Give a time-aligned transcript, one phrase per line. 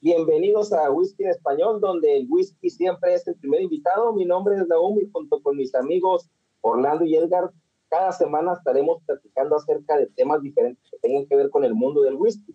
[0.00, 4.12] Bienvenidos a Whisky en Español, donde el whisky siempre es el primer invitado.
[4.12, 7.50] Mi nombre es Naomi, junto con mis amigos Orlando y Edgar,
[7.88, 12.02] cada semana estaremos platicando acerca de temas diferentes que tengan que ver con el mundo
[12.02, 12.54] del whisky.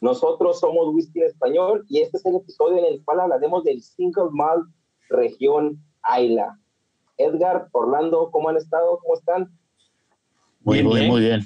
[0.00, 3.82] Nosotros somos Whisky en Español y este es el episodio en el cual hablaremos del
[3.82, 4.66] Single Malt
[5.08, 6.58] Región Ayla.
[7.16, 8.98] Edgar, Orlando, ¿cómo han estado?
[8.98, 9.50] ¿Cómo están?
[10.60, 11.40] Muy bien, muy bien.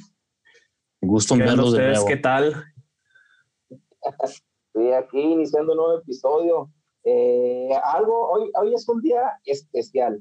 [1.00, 2.06] Gusto verlos de nuevo.
[2.06, 2.65] ¿Qué tal?
[4.76, 6.70] Estoy aquí iniciando un nuevo episodio.
[7.03, 10.20] Eh, algo, hoy, hoy es un día especial,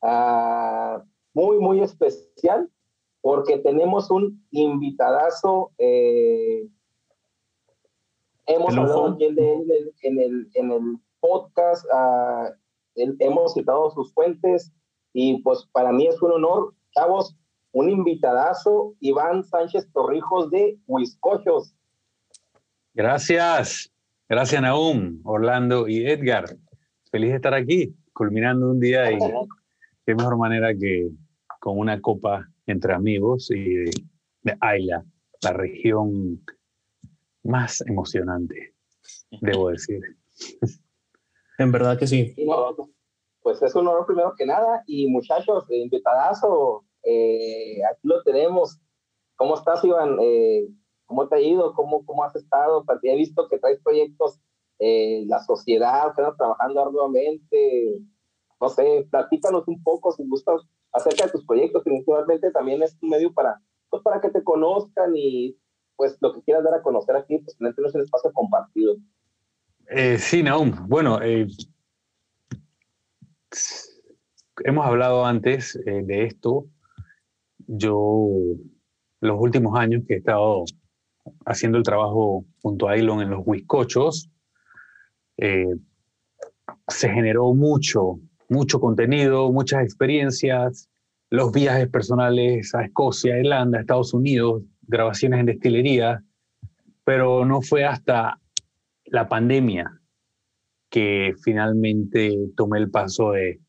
[0.00, 2.70] ah, muy, muy especial,
[3.20, 5.72] porque tenemos un invitadazo.
[5.76, 6.66] Eh,
[8.46, 12.52] hemos hablado de él en el, en el, podcast, ah,
[12.94, 14.72] hemos citado sus fuentes
[15.12, 17.36] y pues para mí es un honor, chavos,
[17.72, 21.74] un invitadazo, Iván Sánchez Torrijos de Huiscochos.
[22.96, 23.92] Gracias,
[24.28, 26.44] gracias Naum, Orlando y Edgar.
[27.10, 29.18] Feliz de estar aquí, culminando un día y
[30.06, 31.10] qué mejor manera que
[31.58, 33.74] con una copa entre amigos y
[34.42, 35.04] de, Ayla,
[35.42, 36.40] la región
[37.42, 38.74] más emocionante,
[39.40, 40.00] debo decir.
[41.56, 42.34] En verdad que sí.
[43.40, 48.80] pues es un honor primero que nada y muchachos, invitadazo, eh, aquí lo tenemos.
[49.36, 50.16] ¿Cómo estás, Iván?
[50.20, 50.66] Eh,
[51.06, 51.74] ¿Cómo te ha ido?
[51.74, 52.84] ¿Cómo, cómo has estado?
[52.84, 54.40] Pues, he visto que traes proyectos,
[54.78, 58.00] eh, la sociedad, que estás trabajando arduamente.
[58.60, 61.82] No sé, platícanos un poco, si gustas, acerca de tus proyectos.
[61.82, 63.60] Principalmente también es un medio para,
[63.90, 65.56] pues, para que te conozcan y
[65.96, 68.96] pues lo que quieras dar a conocer aquí, pues tenernos un espacio compartido.
[69.88, 70.72] Eh, sí, Naum.
[70.88, 71.46] Bueno, eh,
[74.64, 76.66] hemos hablado antes eh, de esto.
[77.66, 78.28] Yo,
[79.20, 80.64] los últimos años que he estado
[81.46, 84.30] haciendo el trabajo junto a Elon en los Huiscochos,
[85.36, 85.74] eh,
[86.88, 90.88] se generó mucho, mucho contenido, muchas experiencias,
[91.30, 96.22] los viajes personales a Escocia, Irlanda, Estados Unidos, grabaciones en destilería,
[97.04, 98.40] pero no fue hasta
[99.06, 100.00] la pandemia
[100.90, 103.60] que finalmente tomé el paso de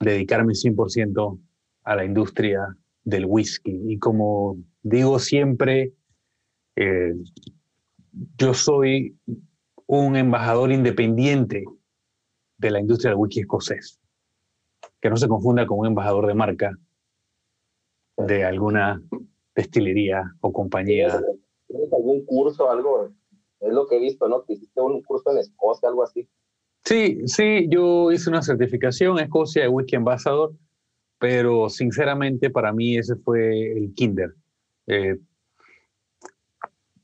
[0.00, 1.38] dedicarme 100%
[1.84, 3.80] a la industria del whisky.
[3.86, 5.92] Y como digo siempre,
[6.76, 7.14] eh,
[8.38, 9.16] yo soy
[9.86, 11.64] un embajador independiente
[12.58, 14.00] de la industria del whisky escocés,
[15.00, 16.72] que no se confunda con un embajador de marca
[18.16, 19.02] de alguna
[19.54, 21.20] destilería o compañía.
[21.66, 23.10] ¿Tienes algún curso, algo?
[23.60, 24.44] Es lo que he visto, ¿no?
[24.44, 26.28] Que hiciste un curso en Escocia, algo así.
[26.84, 30.52] Sí, sí, yo hice una certificación en Escocia de whisky embajador,
[31.18, 34.34] pero sinceramente para mí ese fue el kinder.
[34.86, 35.18] Eh,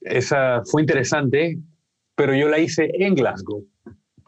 [0.01, 1.59] esa fue interesante,
[2.15, 3.65] pero yo la hice en Glasgow.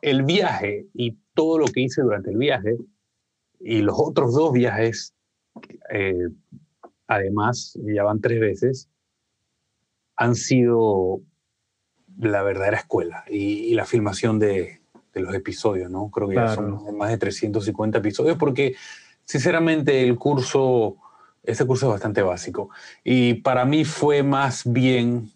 [0.02, 2.76] El viaje y todo lo que hice durante el viaje
[3.60, 5.14] y los otros dos viajes,
[5.92, 6.28] eh,
[7.06, 8.88] además, ya van tres veces,
[10.16, 11.20] han sido
[12.18, 14.80] la verdadera escuela y, la filmación de,
[15.14, 16.10] los episodios, ¿no?
[16.10, 18.74] Creo que ya son más de 350 episodios porque,
[19.24, 20.96] sinceramente, el curso,
[21.42, 22.70] este curso es bastante básico
[23.04, 25.30] y para mí fue más bien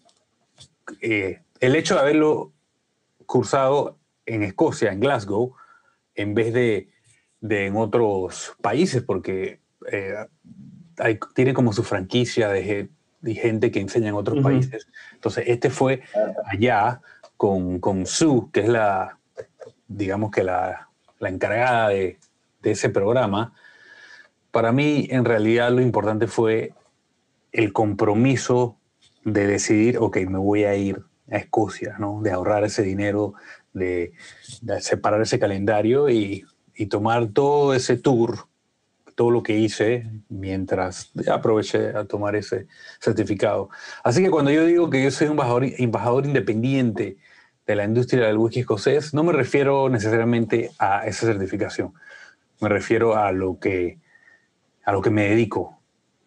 [1.01, 2.53] eh, el hecho de haberlo
[3.25, 5.55] cursado en Escocia, en Glasgow,
[6.15, 6.89] en vez de,
[7.41, 9.59] en otros países, porque
[9.91, 10.15] eh,
[11.33, 12.89] tiene como su franquicia de,
[13.21, 14.87] gente que enseña en otros países.
[15.13, 16.03] Entonces, este fue
[16.45, 17.01] allá
[17.37, 19.17] con, con Sue, que es la,
[19.87, 20.89] digamos que la,
[21.19, 22.19] la encargada de,
[22.61, 23.53] de ese programa.
[24.51, 26.73] Para mí, en realidad, lo importante fue
[27.51, 28.77] el compromiso
[29.25, 32.21] de decidir, ok, me voy a ir a Escocia, ¿no?
[32.21, 33.33] De ahorrar ese dinero,
[33.73, 34.13] de,
[34.79, 36.45] separar ese calendario y,
[36.75, 38.47] y, tomar todo ese tour,
[39.15, 42.67] todo lo que hice mientras aproveché a tomar ese
[42.99, 43.69] certificado.
[44.03, 47.17] Así que cuando yo digo que yo soy un embajador, embajador independiente
[47.65, 51.93] de la industria del whisky escocés, no me refiero necesariamente a esa certificación,
[52.61, 53.97] me refiero a lo que,
[54.83, 55.74] a lo que me dedico,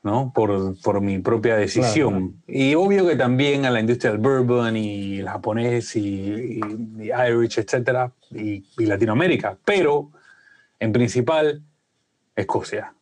[0.03, 0.33] ¿no?
[0.35, 2.43] Por, por mi propia decisión.
[2.47, 7.59] Y obvio que también a la industria del bourbon y el japonés y, y, Irish,
[7.59, 9.59] etcétera, y, y, Latinoamérica.
[9.65, 10.11] Pero,
[10.79, 11.62] en principal,
[12.37, 12.95] Escocia.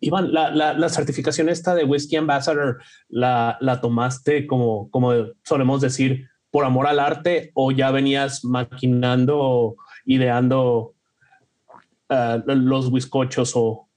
[0.00, 5.12] Iván, la, la, la, certificación esta de Whiskey Ambassador, ¿la, la tomaste como, como
[5.42, 10.94] solemos decir, por amor al arte o ya venías maquinando, ideando
[12.10, 13.88] uh, los whiskochos o,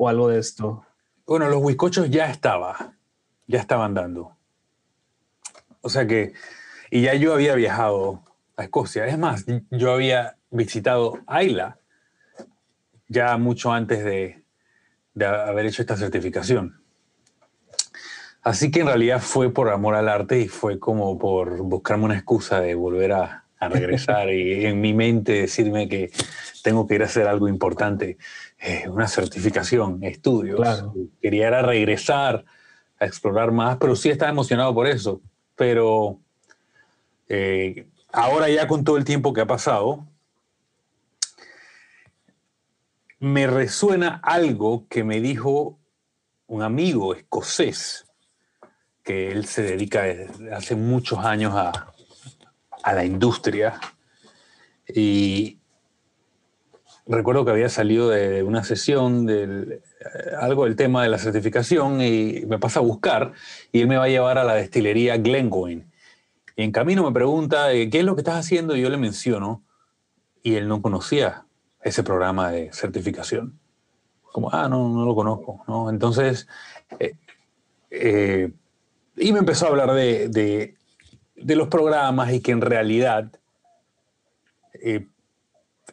[0.00, 0.86] o algo de esto?
[1.26, 2.94] Bueno, los huizcochos ya estaba,
[3.46, 4.34] ya estaban dando.
[5.82, 6.32] O sea que,
[6.90, 8.22] y ya yo había viajado
[8.56, 9.06] a Escocia.
[9.06, 11.76] Es más, yo había visitado Ayla
[13.08, 14.42] ya mucho antes de,
[15.12, 16.82] de haber hecho esta certificación.
[18.40, 22.14] Así que en realidad fue por amor al arte y fue como por buscarme una
[22.14, 26.10] excusa de volver a, a regresar y en mi mente decirme que
[26.62, 28.18] tengo que ir a hacer algo importante,
[28.60, 30.84] eh, una certificación, estudios.
[31.20, 32.44] Quería era regresar
[32.98, 35.22] a explorar más, pero sí estaba emocionado por eso.
[35.56, 36.20] Pero
[37.28, 40.06] eh, ahora ya con todo el tiempo que ha pasado,
[43.18, 45.78] me resuena algo que me dijo
[46.46, 48.06] un amigo escocés,
[49.02, 51.94] que él se dedica desde hace muchos años a,
[52.82, 53.80] a la industria.
[54.86, 55.59] Y
[57.10, 62.00] recuerdo que había salido de una sesión del eh, algo del tema de la certificación
[62.00, 63.32] y me pasa a buscar
[63.72, 65.86] y él me va a llevar a la destilería Glengoyne.
[66.56, 68.76] Y en camino me pregunta, eh, ¿qué es lo que estás haciendo?
[68.76, 69.62] Y yo le menciono
[70.42, 71.44] y él no conocía
[71.82, 73.58] ese programa de certificación.
[74.32, 75.64] Como, ah, no, no lo conozco.
[75.66, 75.90] ¿no?
[75.90, 76.46] Entonces,
[77.90, 78.52] eh,
[79.16, 83.32] y me empezó a hablar de, de, los programas y que en realidad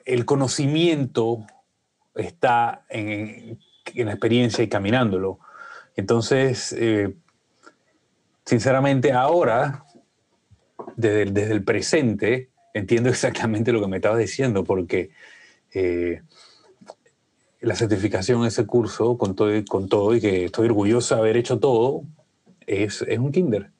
[0.07, 1.45] el conocimiento
[2.15, 3.59] está en,
[3.93, 5.39] la experiencia y caminándolo.
[5.95, 7.13] Entonces, eh,
[8.45, 9.85] sinceramente, ahora,
[10.95, 15.11] desde, el presente, entiendo exactamente lo que me estabas diciendo, porque
[15.73, 16.21] eh,
[17.59, 21.59] la certificación, ese curso, con todo, con todo, y que estoy orgulloso de haber hecho
[21.59, 22.03] todo,
[22.65, 23.71] es, es un kinder.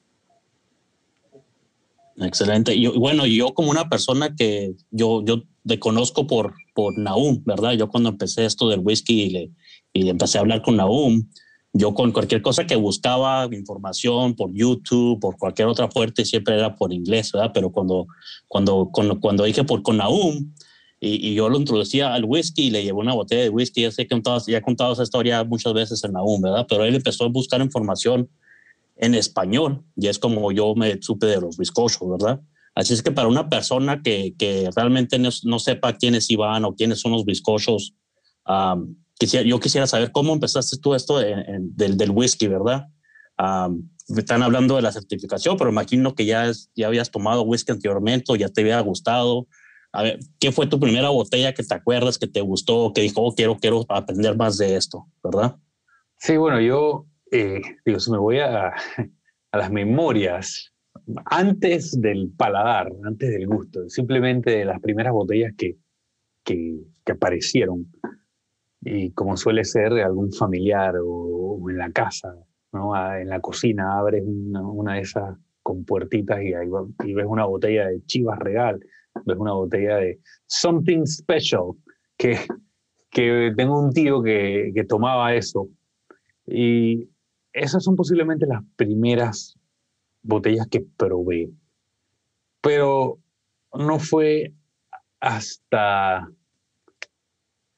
[2.20, 2.74] Excelente.
[2.98, 7.72] Bueno, yo como una persona que yo, yo te conozco por, por Naum, ¿verdad?
[7.72, 9.50] Yo cuando empecé esto del whisky y le,
[9.92, 11.28] y empecé a hablar con Naum,
[11.72, 16.74] yo con cualquier cosa que buscaba información por YouTube, por cualquier otra fuente, siempre era
[16.74, 17.52] por inglés, ¿verdad?
[17.54, 18.06] Pero cuando,
[18.48, 20.52] cuando, cuando, cuando dije por con Naum,
[21.00, 23.92] y, y, yo lo introducía al whisky y le llevé una botella de whisky, ya
[23.92, 26.66] sé que ya he contado esa historia muchas veces en Naum, ¿verdad?
[26.68, 28.28] Pero él empezó a buscar información
[28.96, 32.40] en español y es como yo me supe de los bizcochos, ¿verdad?
[32.78, 37.00] Así es que para una persona que, que realmente no, sepa quiénes iban o quiénes
[37.00, 37.96] son los bizcochos,
[39.18, 42.86] quisiera, yo quisiera saber cómo empezaste tú esto del, del, whisky, ¿verdad?
[44.08, 48.38] me están hablando de la certificación, pero imagino que ya, ya habías tomado whisky anteriormente
[48.38, 49.48] ya te había gustado.
[49.90, 53.22] A ver, ¿qué fue tu primera botella que te acuerdas, que te gustó, que dijo,
[53.22, 55.56] oh, quiero, quiero aprender más de esto, ¿verdad?
[56.18, 58.68] Sí, bueno, yo eh, digo, si me voy a,
[59.52, 60.72] a, las memorias,
[61.26, 65.76] antes del paladar, antes del gusto, simplemente de las primeras botellas que,
[66.44, 67.86] que, aparecieron,
[68.80, 72.34] y como suele ser algún familiar o, en la casa,
[72.72, 72.94] ¿no?
[72.94, 76.68] Ah, en la cocina abres una, de esas con puertitas y, ahí
[77.04, 78.78] y ves una botella de Chivas Regal,
[79.24, 81.72] ves una botella de Something Special,
[82.16, 82.38] que,
[83.10, 85.68] que tengo un tío que, que tomaba eso.
[86.46, 87.08] Y
[87.52, 89.58] esas son posiblemente las primeras
[90.22, 91.50] botellas que probé.
[92.60, 93.18] Pero
[93.72, 94.52] no fue
[95.20, 96.30] hasta,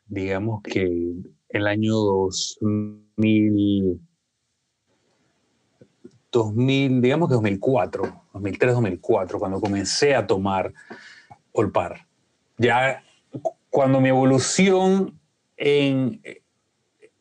[0.06, 1.14] digamos que
[1.48, 4.00] el año 2000,
[6.32, 10.72] 2000, digamos que 2004, 2003, 2004, cuando comencé a tomar
[11.52, 12.06] Olpar.
[12.58, 13.02] Ya
[13.70, 15.18] cuando mi evolución
[15.56, 16.20] en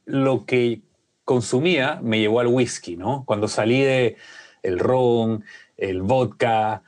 [0.05, 0.81] lo que
[1.23, 3.23] consumía me llevó al whisky, ¿no?
[3.25, 4.17] Cuando salí de
[4.63, 5.43] el ron,
[5.77, 6.81] el vodka,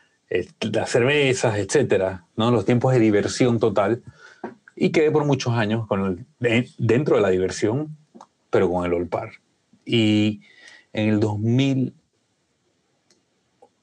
[0.60, 2.52] las cervezas, etcétera, ¿no?
[2.52, 4.04] Los tiempos de diversión total.
[4.76, 7.96] Y quedé por muchos años con dentro de la diversión,
[8.50, 9.34] pero con el Olpar.
[9.86, 10.42] Y
[10.94, 11.94] en el 2000,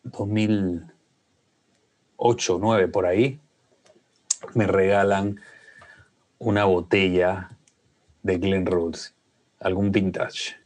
[0.04, 3.38] 2008, 2009, por ahí,
[4.54, 5.40] me regalan
[6.38, 7.50] una botella
[8.22, 9.14] de Glen Rhodes,
[9.60, 10.56] algún vintage.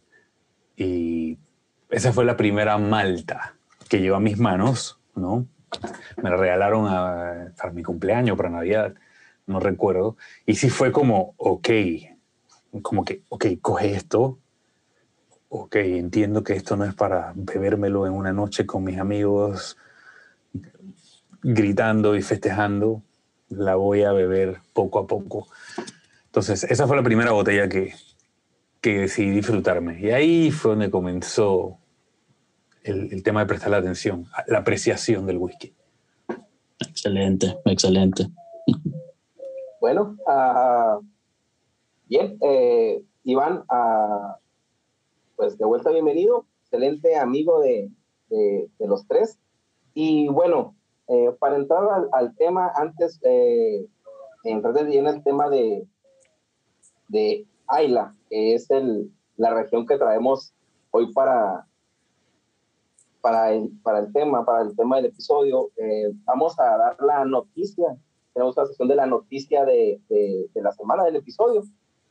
[0.76, 1.38] Y
[1.92, 3.54] esa fue la primera malta
[3.88, 5.46] que llevo a mis manos, ¿no?
[6.22, 6.84] Me la regalaron
[7.56, 8.94] para mi cumpleaños, para Navidad,
[9.46, 10.16] no recuerdo.
[10.46, 11.68] Y sí fue como, ok,
[12.80, 14.38] como que, ok, coge esto,
[15.50, 19.76] ok, entiendo que esto no es para bebérmelo en una noche con mis amigos,
[21.42, 23.02] gritando y festejando,
[23.50, 25.46] la voy a beber poco a poco.
[26.24, 27.92] Entonces, esa fue la primera botella que,
[28.80, 30.00] que decidí disfrutarme.
[30.00, 31.78] Y ahí fue donde comenzó
[32.84, 35.74] el, tema de prestar la atención, la apreciación del whisky.
[36.80, 38.26] Excelente, excelente.
[39.80, 41.04] Bueno, uh,
[42.06, 44.34] bien, eh, Iván, uh,
[45.36, 47.90] pues de vuelta bienvenido, excelente amigo de,
[48.28, 49.38] de, los tres.
[49.94, 50.74] Y bueno,
[51.08, 53.86] eh, para entrar al, tema, antes, eh,
[54.44, 55.86] entrar en el tema de,
[57.08, 60.54] de Ayla, que es el, la región que traemos
[60.90, 61.66] hoy para,
[63.22, 67.24] para el, para el tema, para el tema del episodio, eh, vamos a dar la
[67.24, 67.96] noticia.
[68.34, 71.62] Tenemos la sesión de la noticia de, de, la semana del episodio.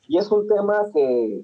[0.07, 1.43] Y es un tema que,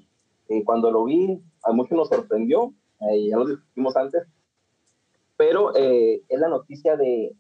[0.64, 4.24] cuando lo vi, a muchos nos sorprendió, eh, ya lo discutimos antes,
[5.36, 7.36] pero eh, es la noticia de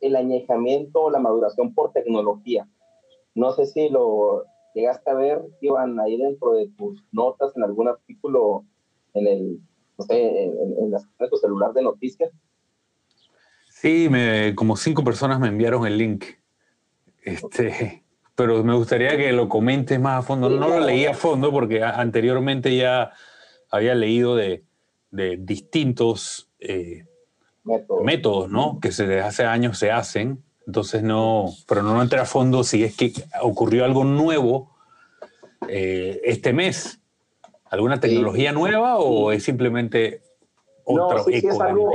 [0.00, 2.68] el añejamiento o la maduración por tecnología.
[3.34, 4.44] No sé si lo
[4.74, 8.64] llegaste a ver, Iván, ahí dentro de tus notas, en algún artículo
[9.14, 9.60] en el
[9.98, 12.30] no sé, en, en, tu celular de noticias.
[13.70, 16.24] Sí, me, como cinco personas me enviaron el link.
[17.22, 18.02] Este,
[18.34, 20.48] pero me gustaría que lo comentes más a fondo.
[20.48, 23.12] no lo leí a fondo porque anteriormente ya
[23.70, 24.64] había leído de,
[25.10, 27.04] de distintos eh,
[28.02, 28.50] métodos.
[28.50, 28.78] ¿no?
[28.80, 30.42] Que desde hace años se hacen.
[30.66, 34.74] Entonces no, pero no entré a fondo si es que ocurrió algo nuevo
[35.68, 37.00] eh, este mes.
[37.74, 40.22] ¿Alguna tecnología nueva o es simplemente
[40.84, 41.92] otro no, sí, es, algo,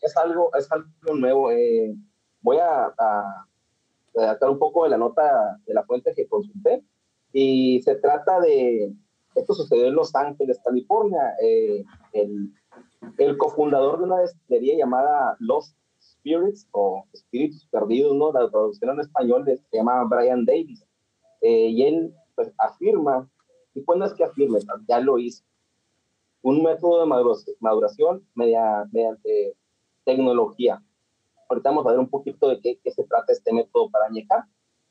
[0.00, 1.50] es, algo, es algo nuevo.
[1.50, 1.94] Eh,
[2.40, 3.46] voy a, a
[4.14, 6.84] redactar un poco de la nota de la fuente que consulté
[7.32, 8.92] y se trata de,
[9.34, 11.34] esto sucedió en Los Ángeles, California.
[11.42, 12.52] Eh, el,
[13.18, 18.32] el, cofundador de una destilería llamada Lost Spirits o Espíritus Perdidos, ¿no?
[18.32, 20.84] la traducción en español se llama Brian Davis.
[21.40, 23.28] Eh, y él pues, afirma
[23.74, 25.44] y pues no es que afirme, ya lo hizo.
[26.42, 29.56] Un método de maduración mediante
[30.04, 30.82] tecnología.
[31.48, 34.44] Ahorita vamos a ver un poquito de qué, se trata este método para añejar.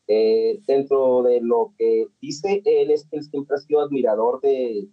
[0.08, 4.90] Eh, dentro de lo que dice él es que él siempre ha sido admirador de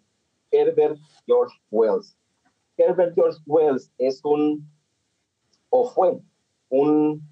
[0.52, 2.16] Herbert George Wells.
[2.76, 4.70] Herbert George Wells es un,
[5.70, 6.20] o fue,
[6.68, 7.22] un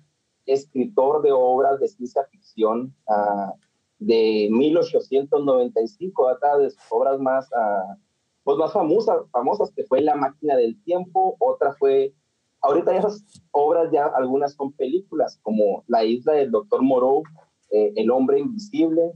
[0.47, 3.53] escritor de obras de ciencia ficción uh,
[3.99, 7.97] de 1895, data de sus obras más, uh,
[8.45, 12.15] pues más famosas, famosas, que fue La máquina del tiempo, otra fue,
[12.63, 17.23] ahorita esas obras ya algunas son películas, como La isla del doctor Moreau,
[17.71, 19.13] eh, El hombre invisible,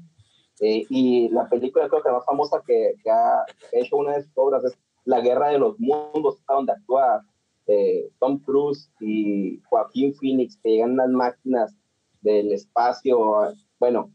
[0.60, 4.32] eh, y la película creo que más famosa que, que, ha hecho una de sus
[4.36, 7.24] obras es La guerra de los mundos, donde actúa
[7.66, 11.76] eh, Tom Cruise y Joaquín Phoenix, que llegan las máquinas
[12.20, 14.10] del espacio, bueno,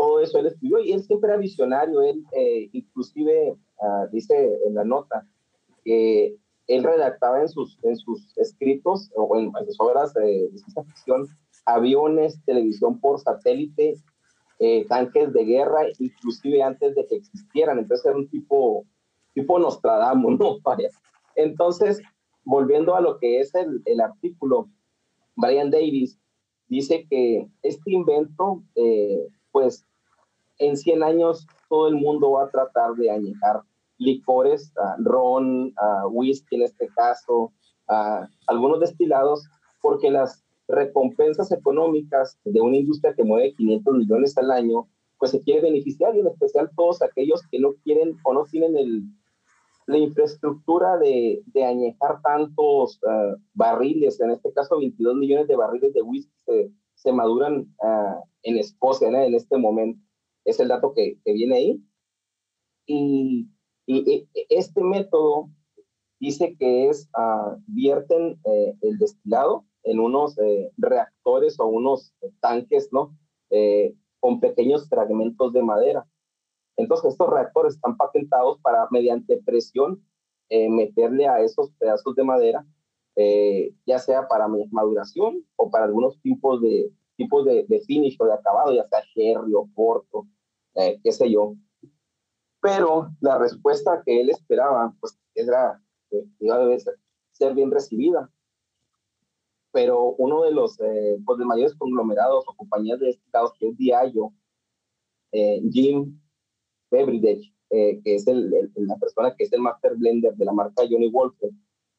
[0.00, 4.74] todo eso él escribió y él siempre era visionario, él eh, inclusive ah, dice en
[4.74, 5.26] la nota
[5.84, 6.36] que
[6.68, 11.28] él redactaba en sus, en sus escritos o en, sus obras de, ciencia ficción
[11.66, 13.96] aviones, televisión por satélite,
[14.58, 17.78] eh, tanques de guerra, inclusive antes de que existieran.
[17.78, 18.86] Entonces era un tipo,
[19.34, 20.56] tipo Nostradamus, ¿no?
[21.36, 22.00] Entonces,
[22.44, 24.70] volviendo a lo que es el, el artículo,
[25.36, 26.18] Brian Davis
[26.68, 29.84] dice que este invento, eh, pues
[30.60, 33.62] en 100 años todo el mundo va a tratar de añejar
[33.98, 35.74] licores, ron,
[36.10, 37.52] whisky en este caso,
[38.46, 39.46] algunos destilados,
[39.82, 44.88] porque las recompensas económicas de una industria que mueve 500 millones al año,
[45.18, 48.76] pues se quiere beneficiar y en especial todos aquellos que no quieren o no tienen
[48.76, 49.02] el,
[49.86, 55.92] la infraestructura de, de añejar tantos ah, barriles, en este caso 22 millones de barriles
[55.92, 56.32] de whisky
[56.94, 60.00] se, maduran ah, en Escocia en este momento.
[60.44, 61.84] Es el dato que, viene ahí.
[62.86, 63.48] Y,
[64.48, 65.50] este método
[66.20, 72.90] dice que es, uh, vierten eh, el destilado en unos eh, reactores o unos tanques,
[72.92, 73.16] ¿no?
[73.48, 76.06] Eh, con pequeños fragmentos de madera.
[76.76, 80.04] Entonces, estos reactores están patentados para, mediante presión,
[80.50, 82.66] meterle a esos pedazos de madera,
[83.86, 88.72] ya sea para maduración o para algunos tipos de, tipos de, finish o de acabado,
[88.72, 90.26] ya sea sherry o porto,
[90.74, 91.54] eh, qué sé yo.
[92.62, 96.78] Pero la respuesta que él esperaba, pues, era que iba a
[97.32, 98.30] ser, bien recibida.
[99.72, 100.78] Pero uno de los
[101.24, 104.32] pues, de mayores conglomerados o compañías de estados, que es Diageo,
[105.70, 106.18] Jim
[106.90, 110.82] Beveridge, eh, que es el, la persona que es el master blender de la marca
[110.90, 111.50] Johnny Walker,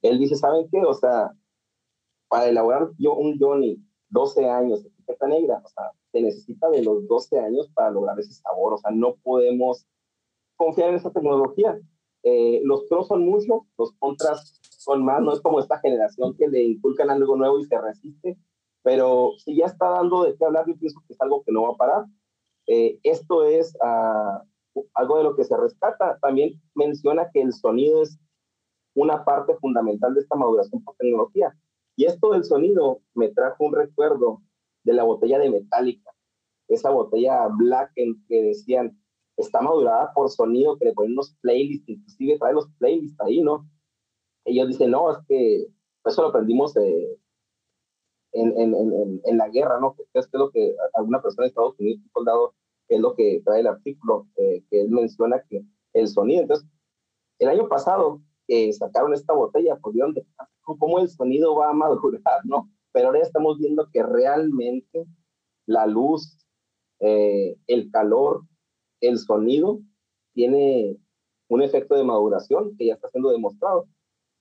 [0.02, 0.82] él dice, ¿saben qué?
[0.84, 1.32] O sea,
[2.28, 3.78] para elaborar yo, un Johnny
[4.12, 8.20] 12 años de etiqueta negra, o sea, se necesita de los 12 años para lograr
[8.20, 9.86] ese sabor, o sea, no podemos
[10.56, 11.80] confiar en esa tecnología.
[12.24, 16.48] Eh, los pros son muchos, los contras son más, no es como esta generación que
[16.48, 18.38] le inculcan algo nuevo y se resiste,
[18.84, 21.64] pero si ya está dando de qué hablar, yo pienso que es algo que no
[21.64, 22.06] va a parar.
[22.68, 26.18] Eh, esto es uh, algo de lo que se rescata.
[26.22, 28.18] También menciona que el sonido es
[28.96, 31.56] una parte fundamental de esta maduración por tecnología.
[32.02, 34.42] Y esto del sonido me trajo un recuerdo
[34.84, 36.10] de la botella de Metallica,
[36.68, 39.00] esa botella Black en que decían,
[39.38, 43.70] está madurada por sonido, que le ponen unos playlists, inclusive trae los playlists ahí, ¿no?
[44.46, 45.68] Ellos dicen, no, es que
[46.04, 47.20] eso lo aprendimos en,
[48.32, 49.96] en, en, en, la guerra, ¿no?
[49.96, 52.56] Que es lo que alguna persona de Estados Unidos, un soldado,
[52.88, 56.42] es lo que trae el artículo, eh, que él menciona que el sonido.
[56.42, 56.68] Entonces,
[57.38, 60.26] el año pasado eh, sacaron esta botella, pues vieron de
[60.78, 62.70] cómo el sonido va a madurar, ¿no?
[62.92, 65.06] Pero ahora estamos viendo que realmente
[65.66, 66.46] la luz,
[67.00, 68.44] eh, el calor,
[69.00, 69.80] el sonido,
[70.34, 70.98] tiene
[71.50, 73.88] un efecto de maduración que ya está siendo demostrado.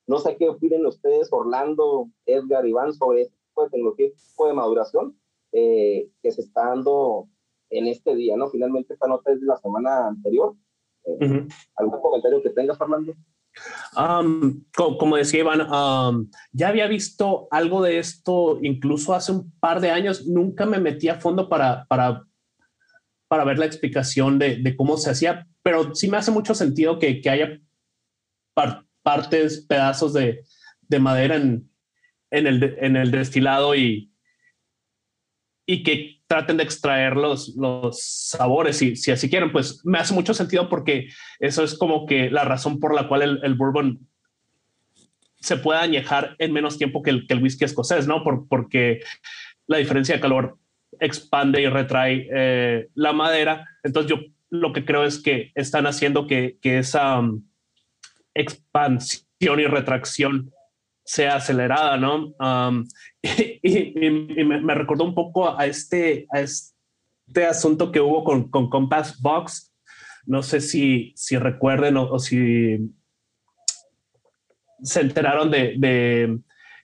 [0.06, 4.46] No sé qué opinen ustedes, Orlando, Edgar, Iván, sobre este tipo de tecnología, este tipo
[4.46, 5.16] de maduración
[5.52, 7.28] que se está dando
[7.70, 8.48] en este día, ¿no?
[8.50, 10.54] Finalmente esta nota es de la semana anterior.
[11.04, 13.14] Eh, ¿Algún comentario que tengas, Fernando?
[13.96, 19.80] Um, como, decía Iván, um, ya había visto algo de esto incluso hace un par
[19.80, 20.26] de años.
[20.26, 22.24] Nunca me metí a fondo para, para,
[23.28, 27.20] para ver la explicación de, cómo se hacía, pero sí me hace mucho sentido que,
[27.20, 27.60] que haya
[29.02, 30.44] partes, pedazos de,
[30.82, 31.70] de madera en,
[32.30, 34.09] en, el, en el destilado y,
[35.70, 40.12] y que traten de extraer los, los sabores y si así quieren, pues me hace
[40.12, 41.06] mucho sentido porque
[41.38, 44.00] eso es como que la razón por la cual el, bourbon
[45.38, 48.24] se puede añejar en menos tiempo que el, whisky escocés, ¿no?
[48.24, 49.00] Por, porque
[49.68, 50.58] la diferencia de calor
[50.98, 53.68] expande y retrae eh, la madera.
[53.84, 57.44] Entonces yo lo que creo es que están haciendo que, que esa um,
[58.34, 60.52] expansión y retracción
[61.10, 62.34] sea acelerada, ¿no?
[63.62, 69.20] Y, me, recordó un poco a este, a este asunto que hubo con, con Compass
[69.20, 69.74] Box.
[70.24, 72.78] No sé si, si recuerden o, si
[74.82, 76.38] se enteraron de,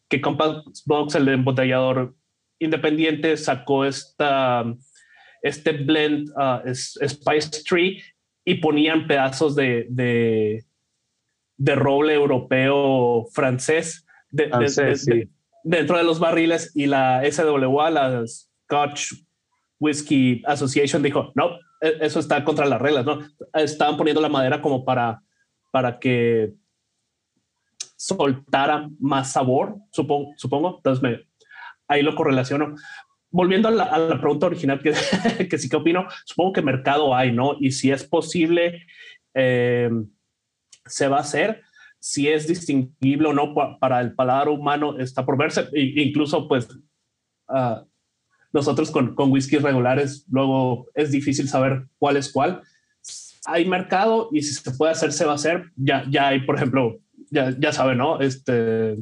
[0.09, 2.15] que Compass Box, el embotellador
[2.59, 4.65] independiente, sacó esta,
[5.41, 8.03] este blend uh, Spice Tree
[8.45, 14.06] y ponían pedazos de, de roble europeo francés
[15.65, 19.15] dentro de los barriles y la SWA, la Scotch
[19.79, 23.21] Whiskey Association, dijo, no, e, eso está contra las reglas, ¿no?
[23.53, 25.23] Estaban poniendo la madera como para,
[25.73, 26.53] para que
[27.97, 30.77] soltara más sabor, supongo, supongo.
[30.77, 31.27] Entonces me,
[31.89, 32.75] ahí lo correlaciono.
[33.31, 34.93] Volviendo a la, pregunta original, que,
[35.51, 37.57] que, sí que opino, supongo que mercado hay, ¿no?
[37.61, 38.87] Y si es posible,
[39.35, 39.91] eh,
[40.85, 41.63] se va a hacer
[42.07, 45.69] si es distinguible o no para el paladar humano está por verse.
[45.73, 46.69] incluso, pues,
[47.49, 47.85] uh,
[48.53, 52.63] nosotros con, con whiskies regulares, luego es difícil saber cuál es cuál.
[53.47, 55.73] Hay mercado y si se puede hacer, se va a hacer.
[55.75, 58.21] Ya, ya hay, por ejemplo, ya, ya saben, ¿no?
[58.21, 58.97] Este,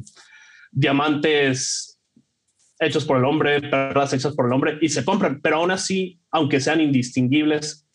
[0.71, 1.99] diamantes
[2.79, 6.19] hechos por el hombre, perlas hechas por el hombre y se compran, pero aún así,
[6.31, 7.87] aunque sean indistinguibles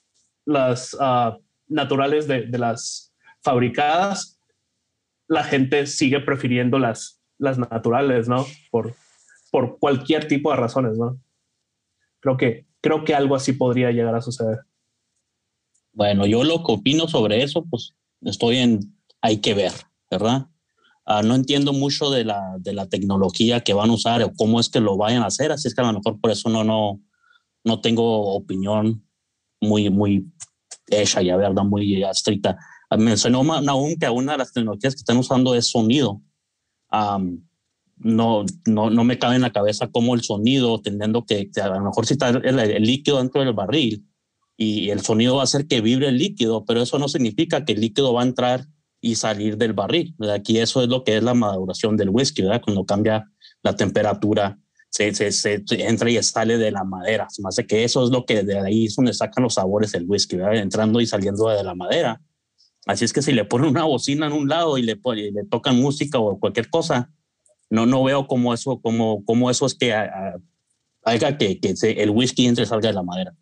[0.46, 4.39] las uh, naturales de, de las fabricadas,
[5.30, 8.44] la gente sigue prefiriendo las, las naturales, ¿no?
[8.72, 8.96] Por,
[9.52, 11.20] por cualquier tipo de razones, ¿no?
[12.18, 14.58] Creo que, creo que algo así podría llegar a suceder.
[15.92, 18.80] Bueno, yo lo que opino sobre eso, pues estoy en
[19.22, 19.72] hay que ver,
[20.10, 20.48] ¿verdad?
[21.06, 24.58] Ah, no entiendo mucho de la, de la tecnología que van a usar o cómo
[24.58, 26.64] es que lo vayan a hacer, así es que a lo mejor por eso no,
[26.64, 27.00] no,
[27.62, 29.06] no tengo opinión
[29.60, 30.26] muy, muy
[30.88, 31.62] hecha ya, ¿verdad?
[31.62, 32.58] Muy estricta.
[32.90, 36.20] Ah, mencionó aún que una de las tecnologías que están usando es sonido.
[37.96, 41.84] no, no, no me cabe en la cabeza cómo el sonido, teniendo que, a lo
[41.84, 44.04] mejor si está el, líquido dentro del barril
[44.56, 47.74] y el sonido va a hacer que vibre el líquido, pero eso no significa que
[47.74, 48.66] el líquido va a entrar
[49.00, 50.14] y salir del barril.
[50.34, 52.60] Aquí eso es lo que es la maduración del whisky, ¿verdad?
[52.62, 53.30] Cuando cambia
[53.62, 54.58] la temperatura,
[54.90, 57.28] se, se, se entra y sale de la madera.
[57.30, 59.92] Se me hace que eso es lo que de ahí es donde sacan los sabores
[59.92, 60.56] del whisky, ¿verdad?
[60.56, 62.20] Entrando y saliendo de la madera.
[62.86, 65.80] Así es que si le ponen una bocina en un lado y le, le tocan
[65.80, 67.12] música o cualquier cosa,
[67.68, 72.46] no, no veo cómo eso, cómo, cómo eso es que haga que, que el whisky
[72.46, 73.34] entre y salga de la madera.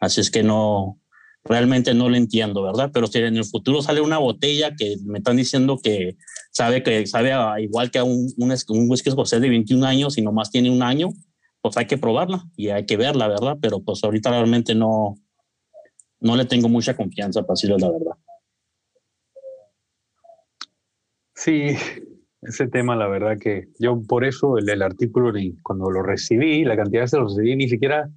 [0.00, 0.98] Así es que no,
[1.44, 2.90] realmente no lo entiendo, ¿verdad?
[2.92, 6.16] Pero si en el futuro sale una botella que me están diciendo que
[6.50, 7.32] sabe que sabe
[7.62, 11.10] igual que un, un, un whisky escocés de 21 años y nomás tiene un año,
[11.60, 13.56] pues hay que probarla y hay que verla, ¿verdad?
[13.60, 15.16] Pero pues ahorita realmente no,
[16.20, 18.12] no le tengo mucha confianza, para decirles la verdad.
[21.36, 21.76] Sí,
[22.40, 26.76] ese tema, la verdad que yo por eso el, el artículo, cuando lo recibí, la
[26.76, 28.08] cantidad de se lo recibí, ni siquiera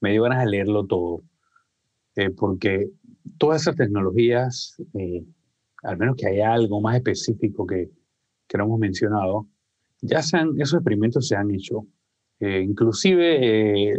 [0.00, 1.24] me dio ganas de leerlo todo
[2.14, 2.88] eh, porque
[3.38, 5.24] todas esas tecnologías, eh,
[5.82, 7.90] al menos que haya algo más específico que,
[8.46, 9.48] que no hemos mencionado,
[10.00, 11.86] ya se han, esos experimentos se han hecho.
[12.38, 13.98] Eh, inclusive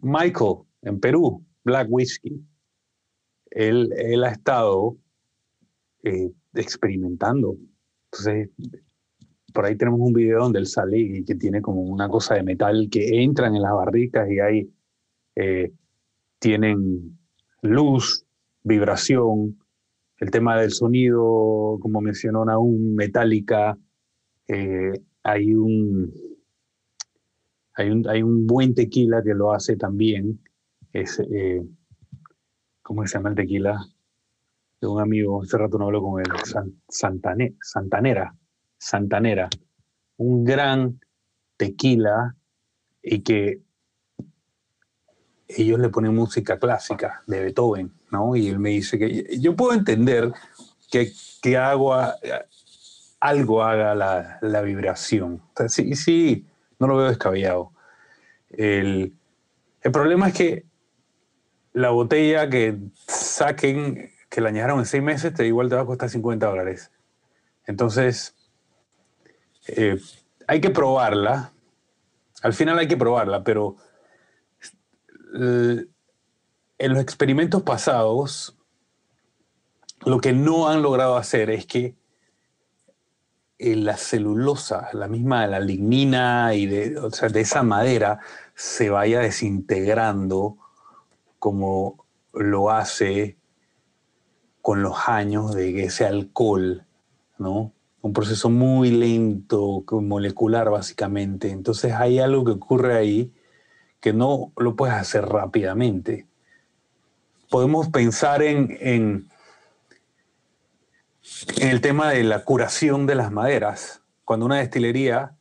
[0.00, 2.40] Michael en Perú, Black Whiskey,
[3.50, 4.96] él, él ha estado
[6.54, 7.56] experimentando.
[8.12, 8.50] Entonces,
[9.52, 12.42] por ahí tenemos un video donde él sale y que tiene como una cosa de
[12.42, 14.70] metal que entran en las barricas y hay
[16.44, 17.18] tienen
[17.62, 18.26] luz,
[18.62, 19.58] vibración,
[20.18, 23.78] el tema del sonido, como mencionó aún metálica,
[24.48, 26.12] eh, hay, un,
[27.72, 30.38] hay, un, hay un buen tequila que lo hace también,
[30.92, 31.62] es, eh,
[32.82, 33.78] ¿cómo se llama el tequila?
[34.80, 36.26] De un amigo, hace rato no hablo con él,
[36.88, 38.34] Santane, Santanera,
[38.76, 39.48] Santanera,
[40.18, 41.00] un gran
[41.56, 42.36] tequila
[43.02, 43.60] y que
[45.48, 48.36] ellos le ponen música clásica de Beethoven, ¿no?
[48.36, 50.32] Y él me dice que yo puedo entender
[50.90, 51.94] que, que algo
[53.62, 55.42] haga la, la vibración.
[55.68, 56.46] sí, sí,
[56.78, 57.72] no lo veo descabellado.
[58.50, 59.14] El,
[59.82, 60.64] el problema es que
[61.72, 65.86] la botella que saquen, que la añadieron en seis meses, te igual te va a
[65.86, 66.90] costar 50 dólares.
[67.66, 68.34] Entonces,
[69.68, 69.96] eh,
[70.48, 71.52] hay que probarla.
[72.42, 73.76] Al final hay que probarla, pero
[75.34, 75.86] en
[76.78, 78.58] los experimentos pasados,
[80.04, 81.94] lo que no han logrado hacer es que
[83.58, 88.18] eh, la celulosa, la misma la lignina y de, de esa madera
[88.56, 90.56] se vaya desintegrando
[91.38, 93.38] como lo hace
[94.64, 96.86] con los años de ese alcohol,
[97.36, 97.74] ¿no?
[98.00, 101.50] Un proceso muy lento, molecular básicamente.
[101.50, 103.30] Entonces hay algo que ocurre ahí
[104.00, 106.26] que no lo puedes hacer rápidamente.
[107.50, 109.28] Podemos pensar en, en,
[111.60, 114.00] el tema de la curación de las maderas.
[114.24, 115.36] Cuando una destilería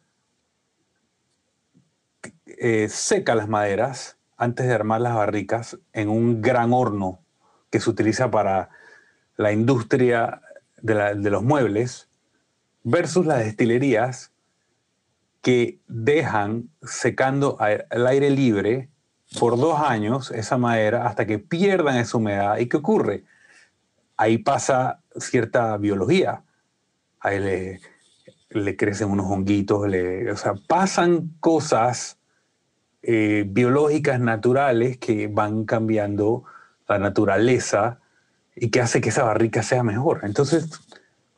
[2.45, 7.21] eh, seca las maderas antes de armar las barricas en un gran horno
[7.69, 8.69] que se utiliza para
[9.38, 10.41] la industria
[10.82, 12.10] de, los muebles,
[12.84, 14.32] versus las destilerías
[15.41, 18.89] que dejan secando al aire libre
[19.39, 22.58] por dos años esa madera hasta que pierdan esa humedad.
[22.58, 23.24] ¿Y qué ocurre?
[24.15, 26.43] Ahí pasa cierta biología.
[27.19, 27.82] Ahí le,
[28.50, 32.17] le crecen unos honguitos, le, o sea, pasan cosas
[33.02, 36.43] eh, biológicas naturales que van cambiando
[36.88, 38.00] la naturaleza
[38.56, 40.22] y que hace que esa barrica sea mejor.
[40.24, 40.70] Entonces,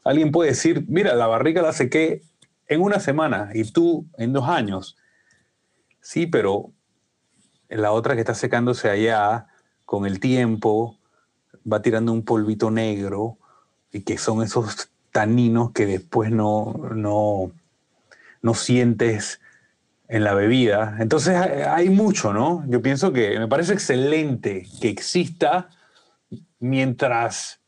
[0.04, 2.21] alguien puede decir, mira, la barrica la sequé
[2.67, 4.97] en una semana y tú en dos años.
[6.01, 6.71] Sí, pero
[7.69, 9.47] la otra que está secándose allá,
[9.86, 10.97] con el tiempo,
[11.71, 13.38] va tirando un polvito negro
[13.91, 17.51] y que son esos taninos que después no, no,
[18.41, 19.39] no sientes
[20.08, 20.97] en la bebida.
[20.99, 22.63] Entonces hay mucho, ¿no?
[22.67, 25.69] Yo pienso que me parece excelente que exista
[26.69, 27.60] mientras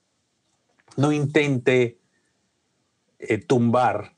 [0.95, 1.99] no intente
[3.19, 4.13] eh, tumbar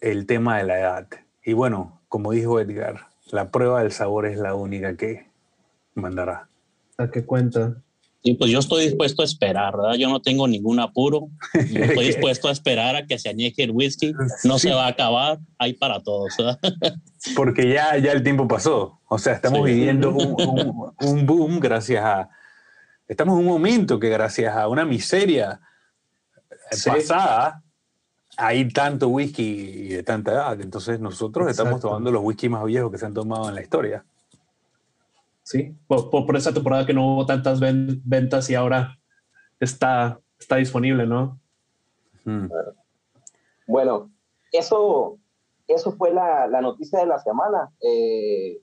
[0.00, 1.08] el tema de la edad.
[1.44, 5.26] Y bueno, como dijo Edgar, la prueba del sabor es la única que
[5.94, 6.48] mandará.
[6.98, 7.82] ¿A qué cuenta?
[8.22, 9.94] Y pues yo estoy dispuesto a esperar, ¿verdad?
[9.94, 11.28] Yo no tengo ningún apuro.
[11.54, 14.12] Yo estoy dispuesto a esperar a que se añeje el whisky.
[14.44, 16.34] No se va a acabar, hay para todos.
[16.36, 16.58] ¿verdad?
[17.34, 19.00] Porque ya, ya el tiempo pasó.
[19.08, 19.72] O sea, estamos Sí.
[19.74, 22.28] viviendo un, un- un boom gracias a...
[23.08, 25.60] Estamos en un momento que gracias a una miseria
[26.70, 26.90] Sí.
[26.90, 27.62] pasada
[28.36, 30.60] hay tanto whisky y de tanta edad.
[30.60, 31.88] Entonces nosotros estamos Exacto.
[31.88, 34.04] tomando los whisky más viejos que se han tomado en la historia.
[35.42, 38.98] Sí, por, por- por esa temporada que no hubo tantas ven- ventas y ahora
[39.58, 41.40] está, está disponible, ¿no?
[42.26, 42.48] Mm.
[43.66, 44.10] Bueno,
[44.52, 45.18] eso,
[45.66, 47.70] eso fue la, la noticia de la semana.
[47.80, 48.58] Eh,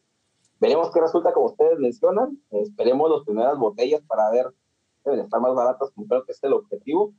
[0.59, 2.39] veremos qué resulta, como ustedes mencionan.
[2.51, 4.47] Esperemos las primeras botellas para ver,
[5.03, 7.13] deben estar más baratas, como creo que es el objetivo.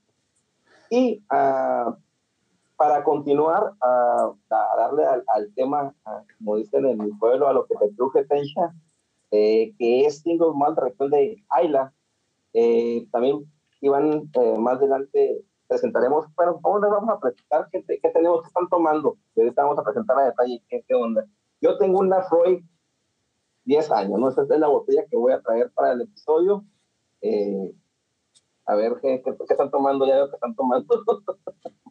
[0.91, 1.97] Y ah,
[2.77, 7.53] para continuar, ah, a darle al, al tema, ah, como dicen en mi pueblo, a
[7.53, 8.75] lo que te truje Tencha,
[9.31, 11.93] eh, que es single malt región de Ayla.
[12.53, 17.69] Eh, también Iván, eh, más adelante presentaremos, bueno, ¿cómo les vamos a presentar?
[17.71, 19.17] ¿Qué, qué tenemos que están tomando?
[19.35, 21.27] Y ahorita vamos a presentar a detalle qué, qué onda.
[21.61, 22.63] Yo tengo una Freud
[23.67, 24.29] 10 años, ¿no?
[24.31, 26.65] Esa es la botella que voy a traer para el episodio.
[27.21, 27.75] Eh,
[28.65, 31.05] a ver qué, qué, qué están tomando, ya veo que están tomando.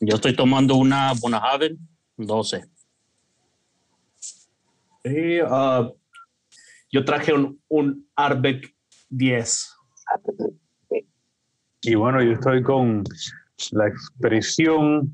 [0.00, 1.76] Yo estoy tomando una Bonahaven
[2.16, 2.70] 12.
[5.02, 5.90] Y, ah,
[6.92, 8.72] yo traje un, un Arbeck
[9.08, 9.74] 10.
[11.82, 13.02] Y bueno, yo estoy con
[13.72, 15.12] la expresión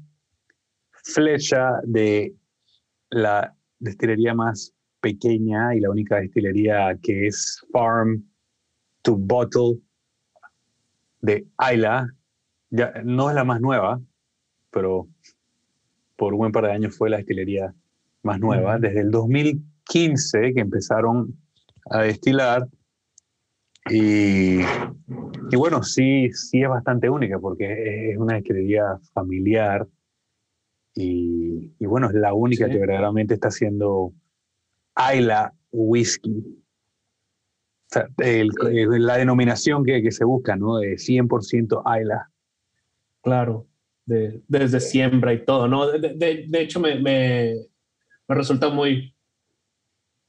[0.91, 2.35] flecha de
[3.09, 4.74] la destilería más
[5.05, 8.25] pequeña y la única destilería que es Farm
[9.03, 9.79] to Bottle
[11.21, 12.09] de Ayla.
[12.71, 14.01] Ya, no es la más nueva,
[14.71, 15.07] pero
[16.17, 17.75] por un buen par de años fue la destilería
[18.23, 18.79] más nueva.
[18.79, 21.37] Desde el 2015 que empezaron
[21.91, 22.67] a destilar
[23.91, 24.61] y
[25.51, 29.87] y bueno, sí, sí es bastante única porque es una destilería familiar
[30.95, 32.73] y, y bueno, es la única Sí.
[32.73, 34.15] que verdaderamente está haciendo
[34.95, 36.31] Ayla Whisky.
[36.31, 40.79] O sea, el- el- la denominación que, que se busca, ¿no?
[40.79, 42.31] De 100% Ayla.
[43.23, 43.67] Claro,
[44.07, 45.87] de- desde siembra y todo, ¿no?
[45.89, 47.55] De, de- de hecho, me, me,
[48.29, 49.15] me resulta muy,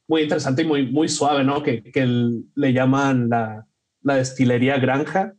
[0.08, 1.62] muy interesante y muy, muy suave, ¿no?
[1.62, 3.66] Que, que el- le llaman la,
[4.02, 5.34] la destilería granja,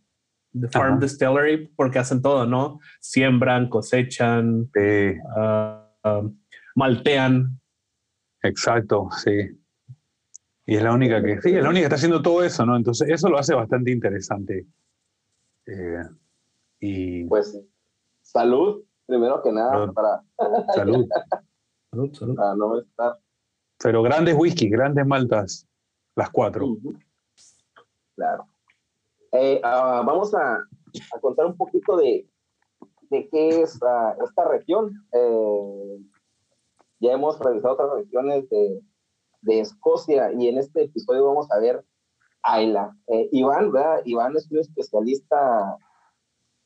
[0.59, 1.01] The Farm Ajá.
[1.01, 2.79] Distillery, porque hacen todo, ¿no?
[2.99, 6.21] Siembran, cosechan, Eh, ah, ah,
[6.75, 7.59] maltean.
[8.43, 9.59] Exacto, sí.
[10.65, 12.75] Y es la única que, sí, es la única que está haciendo todo eso, ¿no?
[12.75, 14.65] Entonces, eso lo hace bastante interesante.
[15.65, 16.03] Eh,
[16.79, 17.57] y Pues
[18.21, 19.93] salud, primero que nada, Salud.
[19.93, 20.23] para,
[20.75, 21.07] salud.
[21.91, 22.35] Salud, salud.
[22.35, 23.17] para no estar
[23.81, 25.65] Pero grandes whisky, grandes maltas,
[26.15, 26.77] las cuatro.
[28.15, 28.47] Claro.
[29.31, 32.27] Eh, ah, vamos a, a contar un poquito de,
[33.09, 34.91] de qué es ah, esta región.
[35.13, 35.97] Eh,
[36.99, 38.81] ya hemos revisado otras regiones de,
[39.41, 41.83] de Escocia y en este episodio vamos a ver
[42.43, 42.95] Ayla.
[43.07, 44.01] Eh, Iván, ¿verdad?
[44.05, 45.77] Iván es un especialista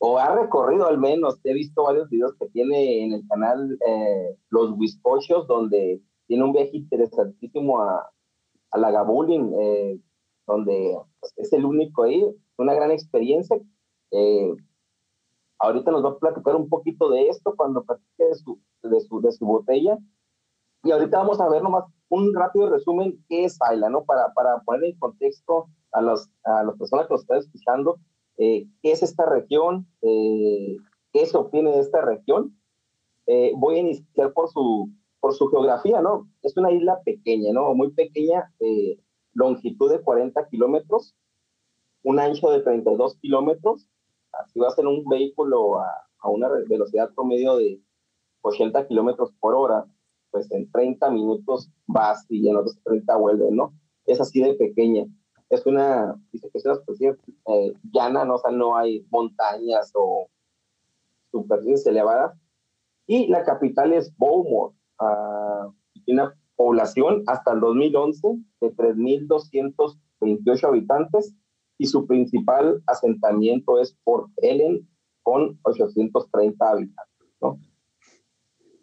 [0.03, 4.35] o ha recorrido al menos, he visto varios videos que tiene en el canal eh,
[4.49, 8.09] Los Wiscochos, donde tiene un viaje interesantísimo a,
[8.71, 9.99] a la Gabulin, eh,
[10.47, 10.97] donde
[11.37, 12.25] es el único ahí,
[12.57, 13.59] una gran experiencia.
[14.09, 14.55] Eh,
[15.59, 19.21] ahorita nos va a platicar un poquito de esto cuando platique de su, de su,
[19.21, 19.99] de su botella.
[20.83, 24.03] Y ahorita vamos a ver nomás un rápido resumen qué es Ayla, ¿no?
[24.03, 27.99] Para, para poner en contexto a, los, a las personas que nos están escuchando,
[28.37, 30.77] eh, qué es esta región, eh,
[31.13, 32.57] qué se obtiene de esta región.
[33.27, 34.89] Eh, voy a iniciar por su,
[35.19, 36.27] por su geografía, ¿no?
[36.41, 37.73] Es una isla pequeña, ¿no?
[37.75, 38.97] Muy pequeña, eh,
[39.33, 41.15] longitud de 40 kilómetros,
[42.03, 43.87] un ancho de 32 kilómetros.
[44.33, 45.87] Así va a ser un vehículo a,
[46.19, 47.79] a una velocidad promedio de
[48.41, 49.85] 80 kilómetros por hora,
[50.31, 53.73] pues en 30 minutos vas y en otros 30 vuelves, ¿no?
[54.05, 55.05] Es así de pequeña.
[55.49, 57.15] Es una, dice que es una especie
[57.47, 58.35] eh, llana, ¿no?
[58.35, 60.27] O sea, no hay montañas o
[61.31, 62.37] superficies elevadas.
[63.05, 64.73] Y la capital es Beaumont.
[64.99, 65.69] ah,
[66.05, 68.27] tiene una población hasta el 2011
[68.61, 71.35] de 3.228 habitantes
[71.77, 74.87] y su principal asentamiento es Port Ellen
[75.23, 77.27] con 830 habitantes.
[77.41, 77.59] ¿no?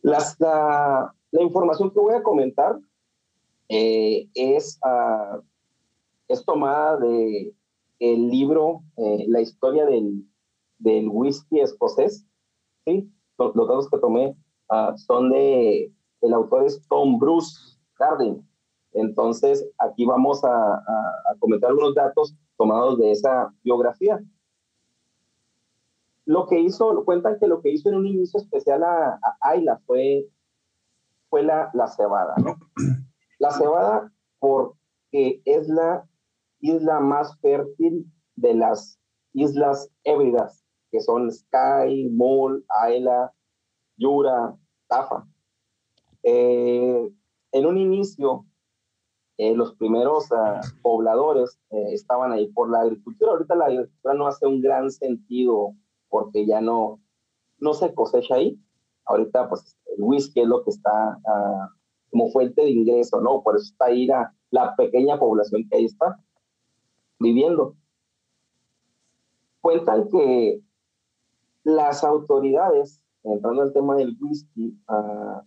[0.03, 2.79] Las, la, la información que voy a comentar
[3.69, 5.43] eh, es, uh,
[6.29, 7.55] es tomada de
[7.99, 10.25] el libro eh, La historia del,
[10.79, 12.25] del whisky escocés.
[12.85, 13.11] ¿sí?
[13.39, 14.37] Los, datos que tomé
[14.71, 18.47] uh, son de el autor es Tom Bruce Garden.
[18.93, 20.83] Entonces, aquí vamos a,
[21.39, 24.19] comentar algunos datos tomados de esa biografía.
[26.25, 29.79] Lo que hizo, cuentan que lo que hizo en un inicio especial a, a Ayla
[29.87, 30.27] fue,
[31.31, 32.57] fue la, la cebada, ¿no?
[33.39, 36.09] La cebada porque es la
[36.61, 38.99] isla más fértil de las
[39.33, 43.33] islas hébridas, que son Sky, Mol, Ayla,
[43.97, 44.57] Yura,
[44.89, 45.27] Tafa.
[46.23, 47.11] Eh,
[47.53, 48.45] en un inicio,
[49.39, 53.33] eh, los primeros ah, pobladores eh, estaban ahí por la agricultura.
[53.33, 55.75] Ahorita la agricultura no hace un gran sentido
[56.09, 57.01] porque ya no,
[57.59, 58.61] no se cosecha ahí.
[59.09, 61.69] Ahorita, pues, el whisky es lo que está ah,
[62.11, 63.43] como fuente de ingreso, ¿no?
[63.43, 66.19] Por eso está ahí la, la pequeña población que ahí está
[67.19, 67.75] viviendo.
[69.61, 70.63] Cuentan que
[71.65, 75.43] las autoridades, entrando al tema del whisky, uh,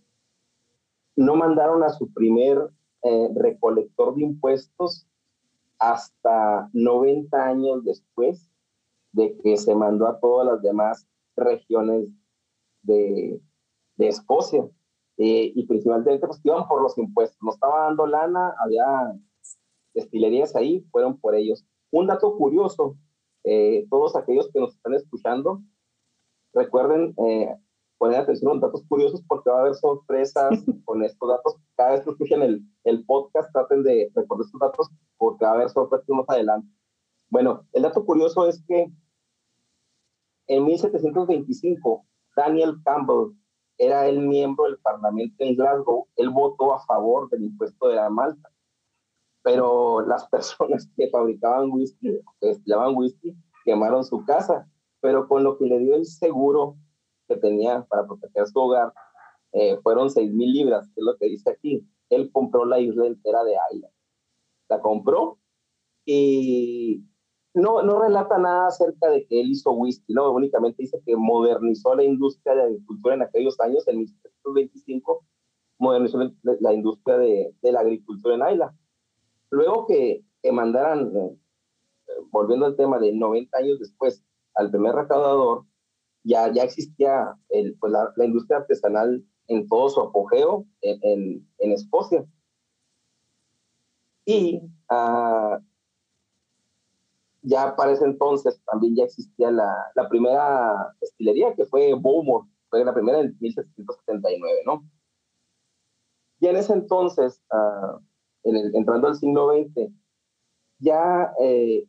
[1.15, 2.69] no mandaron a su primer
[3.03, 5.07] eh, recolector de impuestos
[5.79, 8.49] hasta 90 años después
[9.11, 12.07] de que se mandó a todas las demás regiones
[12.83, 13.41] de,
[14.01, 14.67] de Escocia.
[15.17, 17.37] Eh, y principalmente pues iban por los impuestos.
[17.41, 19.13] No estaba dando lana, había
[19.93, 21.65] destilerías ahí, fueron por ellos.
[21.91, 22.97] Un dato curioso,
[23.43, 25.61] eh, todos aquellos que nos están escuchando,
[26.53, 27.55] recuerden eh,
[27.97, 30.49] poner atención a los datos curiosos porque va a haber sorpresas
[30.85, 31.57] con estos datos.
[31.75, 35.55] Cada vez que escuchen el, el podcast, traten de recordar estos datos porque va a
[35.55, 36.67] haber sorpresas más adelante.
[37.29, 38.91] Bueno, el dato curioso es que
[40.47, 43.35] en 1725, Daniel Campbell
[43.81, 48.11] era el miembro del Parlamento en Glasgow, él votó a favor del impuesto de la
[48.11, 48.47] malta.
[49.41, 54.69] Pero las personas que fabricaban whisky, que llamaban whisky, quemaron su casa.
[54.99, 56.77] Pero con lo que le dio el seguro
[57.27, 58.93] que tenía para proteger su hogar,
[59.53, 61.83] eh, fueron 6 mil libras, que es lo que dice aquí.
[62.09, 63.89] Él compró la isla entera de Ayla.
[64.69, 65.39] La compró
[66.05, 67.03] y
[67.53, 70.31] no, no relata nada acerca de que él hizo whisky, ¿no?
[70.31, 75.25] Únicamente dice que modernizó la industria de agricultura en aquellos años, en 1925,
[75.77, 78.75] modernizó la, industria de, de, la agricultura en Ayla.
[79.49, 81.37] Luego que, que mandaran, eh,
[82.31, 84.23] volviendo al tema de 90 años después,
[84.55, 85.65] al primer recaudador,
[86.23, 91.47] ya, ya existía el, pues la, la, industria artesanal en todo su apogeo en, en,
[91.57, 92.25] en Escocia.
[94.25, 94.61] Y
[94.91, 95.57] uh,
[97.41, 102.85] ya para ese entonces también ya existía la, la primera destilería que fue Bowmore, fue
[102.85, 104.83] la primera en 1779, ¿no?
[106.39, 107.99] Y en ese entonces, uh,
[108.43, 109.91] en el, entrando al siglo XX,
[110.79, 111.85] ya eh,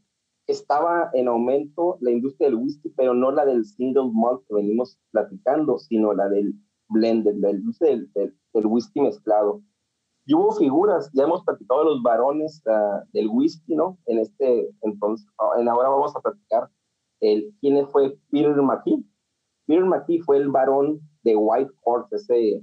[0.47, 4.99] estaba en aumento la industria del whisky, pero no la del single malt que venimos
[5.11, 6.55] platicando, sino la del
[6.89, 9.63] blended, la del, del, del whisky mezclado.
[10.25, 13.99] Y hubo figuras, ya hemos platicado de los varones uh, del whisky, ¿no?
[14.07, 15.27] En este, entonces,
[15.59, 16.69] en ahora vamos a platicar
[17.21, 19.05] el, quién fue Peter McKee.
[19.67, 22.63] Peter McKee fue el varón de White Horse, ese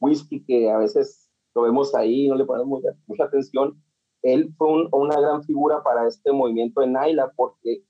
[0.00, 3.82] whisky que a veces lo vemos ahí, no le ponemos mucha, mucha atención,
[4.22, 7.84] él fue un, una gran figura para este movimiento en Naila porque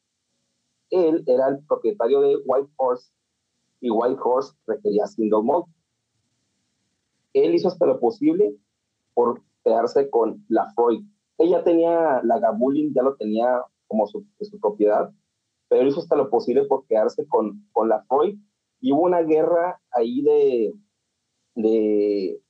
[0.90, 3.10] él era el propietario de White Horse
[3.80, 5.66] y White Horse requería single malt.
[7.34, 8.54] Él hizo hasta lo posible
[9.14, 11.04] por quedarse con la Freud.
[11.38, 14.24] Ella tenía la Gabulin, ya lo tenía como su,
[14.60, 15.10] propiedad,
[15.68, 18.38] pero hizo hasta lo posible por quedarse con, con la Freud.
[18.80, 20.72] Y hubo una guerra ahí de,
[21.54, 22.40] de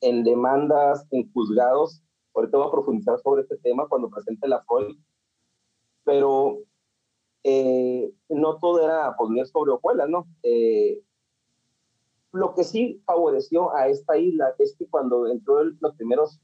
[0.00, 4.98] en demandas, en juzgados Ahorita voy a profundizar sobre este tema cuando presente la FOI,
[6.02, 6.58] pero
[7.44, 10.26] eh, no todo era poner sobre hojuelas, ¿no?
[10.42, 11.00] Eh,
[12.34, 16.40] lo que sí favoreció a esta isla es que cuando entró el, los primeros,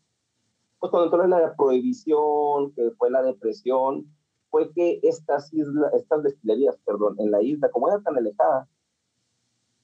[0.78, 4.06] pues cuando entró la prohibición, que fue la depresión,
[4.50, 8.68] fue que estas islas, estas destilerías, perdón, en la isla, como era tan alejada,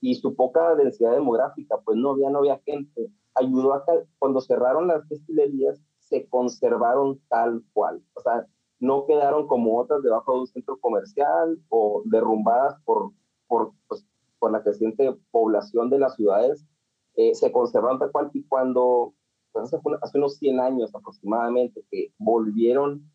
[0.01, 4.41] y su poca densidad demográfica, pues no había, no había gente, ayudó a que cuando
[4.41, 8.01] cerraron las destilerías, se conservaron tal cual.
[8.15, 8.47] O sea,
[8.79, 13.11] no quedaron como otras debajo de un centro comercial o derrumbadas por,
[13.49, 14.07] por, pues,
[14.39, 16.67] por la creciente población de las ciudades.
[17.15, 19.15] Eh, se conservaron tal cual y cuando,
[19.53, 23.11] pues hace, unos 100 años aproximadamente, que volvieron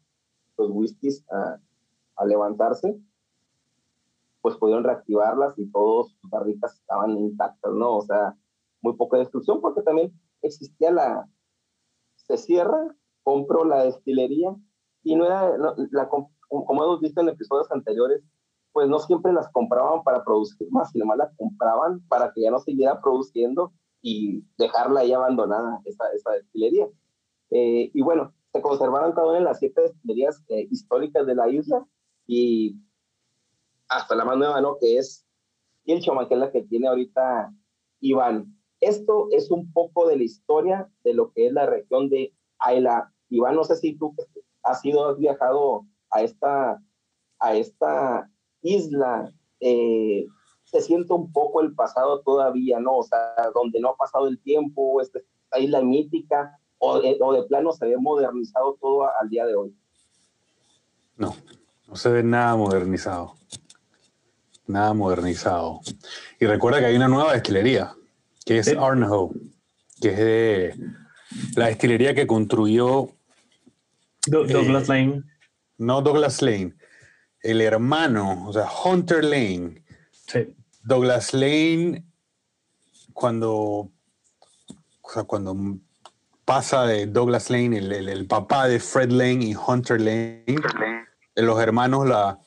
[0.58, 1.60] los whiskies a,
[2.24, 3.00] levantarse,
[4.42, 7.98] pues pudieron reactivarlas y todos sus barricas estaban intactas, ¿no?
[7.98, 8.38] O sea,
[8.82, 10.14] muy poca destrucción porque también
[10.44, 11.28] existía la,
[12.16, 14.56] se cierra, compro la destilería
[15.02, 15.58] y no era,
[16.08, 18.24] como hemos visto en episodios anteriores,
[18.74, 22.52] pues no siempre las compraban para producir más, sino más las compraban para que ya
[22.52, 26.88] no siguiera produciendo y dejarla ahí abandonada, esa, esa destilería.
[27.52, 31.50] Eh, y bueno, se conservaron cada una de las siete destilerías eh, históricas de la
[31.50, 31.86] isla
[32.26, 32.78] y
[33.90, 34.78] hasta la más nueva, ¿no?
[34.80, 35.26] Que es
[35.86, 37.54] Kilchoma, que es la que tiene ahorita
[38.00, 38.58] Iván.
[38.80, 43.14] Esto es un poco de la historia de lo que es la región de Ayla.
[43.30, 44.16] Iván, no sé si tú
[44.64, 46.82] has ido, has viajado a esta,
[47.40, 48.30] a esta
[48.62, 49.32] isla.
[49.60, 50.26] Eh,
[50.64, 52.98] se siente un poco el pasado todavía, ¿no?
[52.98, 53.20] O sea,
[53.54, 55.20] donde no ha pasado el tiempo, esta,
[55.60, 59.76] isla mítica, o de, o de plano se ve modernizado todo al día de hoy.
[61.18, 61.36] No,
[61.88, 63.36] no se ve nada modernizado.
[64.66, 65.82] Nada modernizado.
[66.40, 67.94] Y recuerda que hay una nueva destilería,
[68.46, 69.32] que es Arnaho,
[70.00, 70.76] que es de
[71.56, 73.10] la destilería que construyó
[74.26, 75.24] Douglas eh, Lane.
[75.78, 76.74] No Douglas Lane,
[77.42, 79.84] el hermano, o sea, Hunter Lane.
[80.28, 80.56] Sí.
[80.84, 82.04] Douglas Lane,
[83.14, 83.54] cuando,
[85.02, 85.56] o sea, cuando
[86.46, 90.56] pasa de Douglas Lane, el, papá de Fred Lane y Hunter Lane,
[91.36, 92.40] los hermanos la,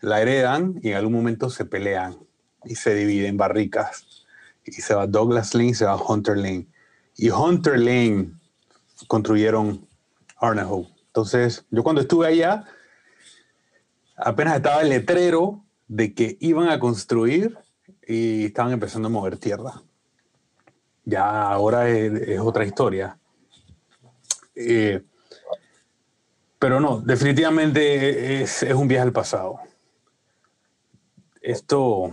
[0.00, 2.18] la heredan y en algún momento se pelean
[2.64, 4.26] y se dividen en barricas.
[4.64, 6.66] Y se va Douglas Lane, se va Hunter Lane.
[7.16, 8.32] Y Hunter Lane
[9.06, 9.86] construyeron
[10.36, 10.86] Arnaho.
[11.06, 12.64] Entonces, yo cuando estuve allá,
[14.18, 17.56] apenas estaba el letrero de que iban a construir
[18.06, 19.82] y estaban empezando a mover tierra.
[21.04, 23.18] Ya ahora es, otra historia.
[24.54, 25.02] Eh,
[26.58, 29.60] pero no, definitivamente es, un viaje al pasado.
[31.40, 32.10] Esto,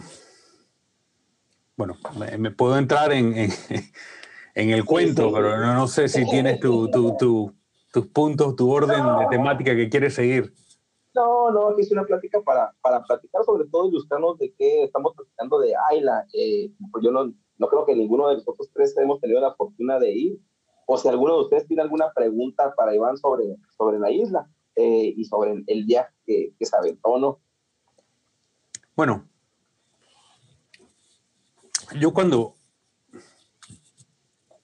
[1.75, 1.97] bueno,
[2.37, 3.35] me, puedo entrar en,
[4.55, 7.53] en, el cuento, pero no, no, sé si tienes tu, tu,
[7.91, 10.53] tus puntos, tu orden de temática que quieres seguir.
[11.15, 15.13] No, no, aquí es una plática para, para platicar sobre todo, ilustrarnos de qué estamos
[15.15, 16.27] platicando de Ayla.
[16.91, 20.11] Pues yo no, no creo que ninguno de nosotros tres hemos tenido la fortuna de
[20.11, 20.39] ir.
[20.85, 25.13] O si alguno de ustedes tiene alguna pregunta para Iván sobre, sobre la isla eh,
[25.15, 27.39] y sobre el, viaje que, que se aventó, ¿no?
[28.95, 29.25] Bueno,
[31.99, 32.55] yo cuando,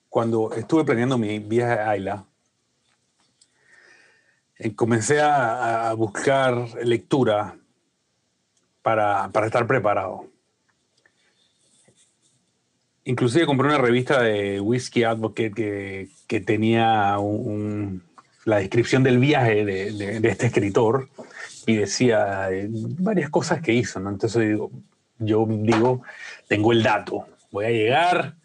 [0.10, 2.28] cuando estuve planeando mi viaje a Ayla,
[4.76, 7.55] comencé a, buscar lectura
[8.82, 10.28] para, estar preparado.
[13.03, 17.18] Inclusive compré una revista de Whiskey Advocate que, tenía
[18.45, 21.09] la descripción del viaje de, este escritor
[21.66, 23.99] y decía eh, varias cosas que hizo.
[23.99, 24.57] Entonces
[25.20, 26.03] yo digo,
[26.47, 28.36] tengo el dato, voy a llegar,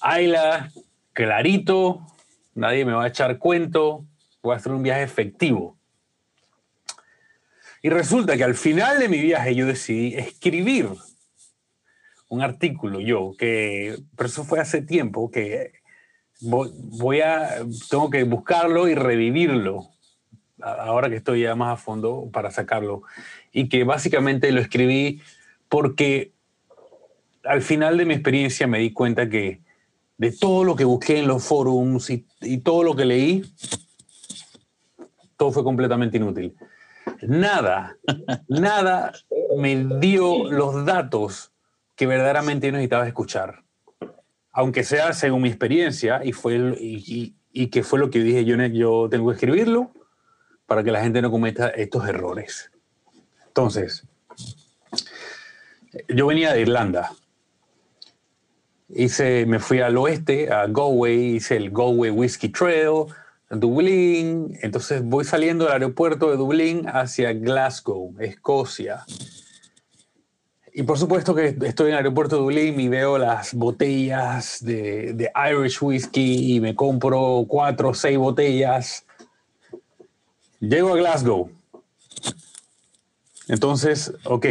[0.00, 0.70] Ayla,
[1.12, 2.06] clarito,
[2.54, 4.04] nadie me va a echar cuento,
[4.44, 5.76] voy a hacer un viaje efectivo.
[7.82, 10.88] Y resulta que al final de mi viaje yo decidí escribir
[12.28, 15.72] un artículo yo, que, pero eso fue hace tiempo, que
[16.40, 19.88] voy, a, tengo que buscarlo y revivirlo,
[20.60, 23.02] ahora que estoy ya más a fondo para sacarlo.
[23.52, 25.20] Y que básicamente lo escribí
[25.68, 26.32] porque
[27.44, 29.60] al final de mi experiencia me di cuenta que
[30.16, 33.42] de todo lo que busqué en los forums y, y todo lo que leí,
[35.36, 36.56] todo fue completamente inútil.
[37.22, 37.96] Nada,
[38.48, 39.12] nada
[39.56, 41.52] me dio los datos
[41.94, 43.62] que verdaderamente necesitaba escuchar.
[44.52, 49.08] Aunque sea según mi experiencia, y, fue, y, que fue lo que dije, yo, yo
[49.10, 49.90] tengo que escribirlo
[50.66, 52.70] para que la gente no cometa estos errores.
[53.46, 54.06] Entonces,
[56.08, 57.12] yo venía de Irlanda.
[58.88, 63.06] Hice, me fui al oeste, a Galway, hice el Galway Whiskey Trail,
[63.50, 69.04] Dublín, entonces voy saliendo del aeropuerto de Dublín hacia Glasgow, Escocia.
[70.72, 75.30] Y por supuesto que estoy en el aeropuerto de Dublín y veo las botellas de,
[75.50, 79.04] Irish Whiskey y me compro cuatro o seis botellas.
[80.58, 81.50] Llego a Glasgow.
[83.46, 84.46] Entonces, ok,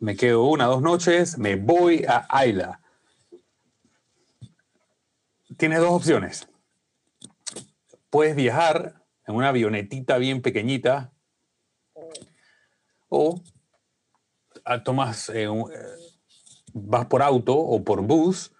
[0.00, 2.78] me quedo una, dos noches, me voy a Isla.
[5.56, 6.46] Tienes dos opciones
[8.14, 8.94] puedes viajar
[9.26, 11.10] en una avionetita bien pequeñita
[13.08, 13.40] o
[14.64, 15.48] ah, tomas, eh, eh,
[16.72, 18.54] vas por auto o por bus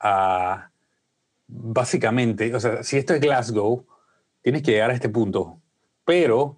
[0.00, 0.72] a,
[1.46, 3.86] básicamente, o sea, si esto es Glasgow,
[4.42, 5.60] tienes que llegar a este punto,
[6.04, 6.56] pero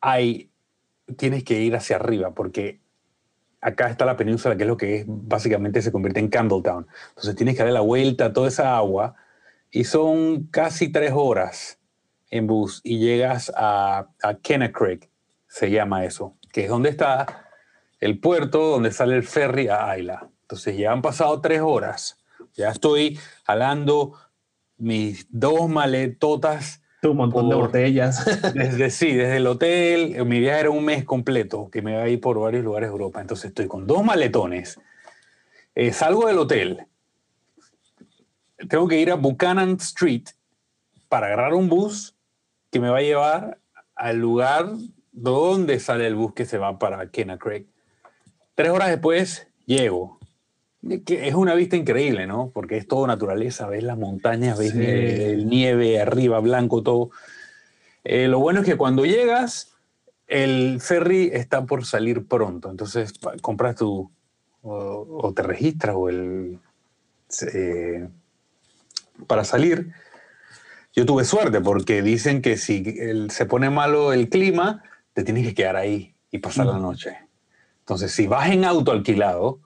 [0.00, 0.50] hay,
[1.16, 2.80] tienes que ir hacia arriba porque
[3.60, 6.88] acá está la península, que es lo que básicamente se convierte en Campbelltown.
[7.10, 9.14] Entonces tienes que darle la vuelta a toda esa agua
[9.72, 11.80] y son casi tres horas
[12.30, 15.10] en bus y llegas a, a Creek,
[15.48, 17.48] se llama eso, que es donde está
[17.98, 20.28] el puerto donde sale el ferry a Ayla.
[20.42, 22.18] Entonces ya han pasado tres horas,
[22.54, 24.12] ya estoy hablando
[24.76, 26.82] mis dos maletotas.
[27.00, 28.24] Tu montón de Por- botellas.
[28.54, 32.08] Desde, sí, desde el hotel, mi viaje era un mes completo, que me iba a
[32.08, 33.20] ir por varios lugares de Europa.
[33.20, 34.78] Entonces estoy con dos maletones.
[35.74, 36.86] Eh, salgo del hotel.
[38.68, 40.24] Tengo que ir a Buchanan Street
[41.08, 42.14] para agarrar un bus
[42.70, 43.58] que me va a llevar
[43.94, 44.66] al lugar
[45.12, 47.66] donde sale el bus que se va para Kenna Creek.
[48.54, 50.18] Tres horas después llego.
[51.04, 52.50] Que Es una vista increíble, ¿no?
[52.52, 54.78] Porque es todo naturaleza, ves las montañas, ves Sí.
[54.78, 57.10] nieve, el nieve arriba, blanco, todo.
[58.04, 59.76] Eh, lo bueno es que cuando llegas,
[60.26, 62.70] el ferry está por salir pronto.
[62.70, 64.10] Entonces compras tu,
[64.62, 66.58] o, o te registras o el,
[67.54, 68.08] eh,
[69.26, 69.92] para salir.
[70.94, 74.82] Yo tuve suerte porque dicen que si el- se pone malo el clima,
[75.14, 77.16] te tienes que quedar ahí y pasar la noche.
[77.80, 79.60] Entonces, si vas en auto alquilado,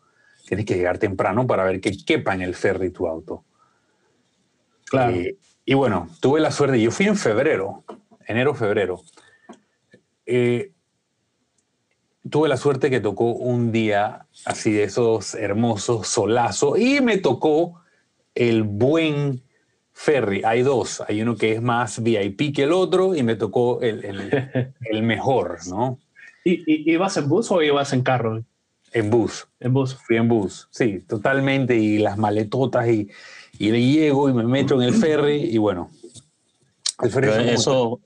[0.46, 3.44] tienes que llegar temprano para ver que quepa en el ferry tu auto.
[4.84, 5.12] claro.
[5.16, 7.84] Eh, y bueno, tuve la suerte, yo fui en febrero,
[8.26, 9.02] enero, febrero.
[10.24, 10.72] Eh,
[12.28, 17.80] tuve la suerte que tocó un día así de esos hermosos solazos y me tocó
[18.34, 19.42] el buen
[19.98, 20.42] ferry.
[20.44, 24.04] Hay dos, hay uno que es más VIP que el otro y me tocó el,
[24.04, 25.98] el- el mejor, ¿no?
[26.44, 28.44] ¿Y, y, ibas en bus o ibas en carro?
[28.92, 29.48] En bus.
[29.58, 29.96] En bus.
[30.06, 31.76] Fui en bus, sí, totalmente.
[31.76, 33.08] Y las maletotas y,
[33.58, 35.90] y le llego y me meto en el ferry y bueno.
[37.02, 38.00] El ferry Pero eso,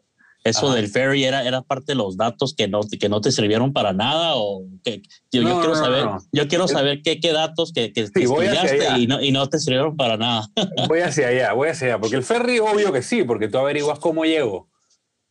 [0.44, 0.76] eso Ajá.
[0.76, 3.92] del ferry era, era parte de los datos que no, que no te sirvieron para
[3.92, 6.18] nada o que yo, yo No, quiero no, saber, no.
[6.32, 9.32] yo quiero saber qué, qué datos que, que, que voy hacia estudiaste y no, y
[9.32, 10.48] no te sirvieron para nada.
[10.88, 11.98] Voy hacia allá, voy hacia allá.
[12.00, 14.68] Porque el ferry, obvio que sí, porque tú averiguas cómo llego.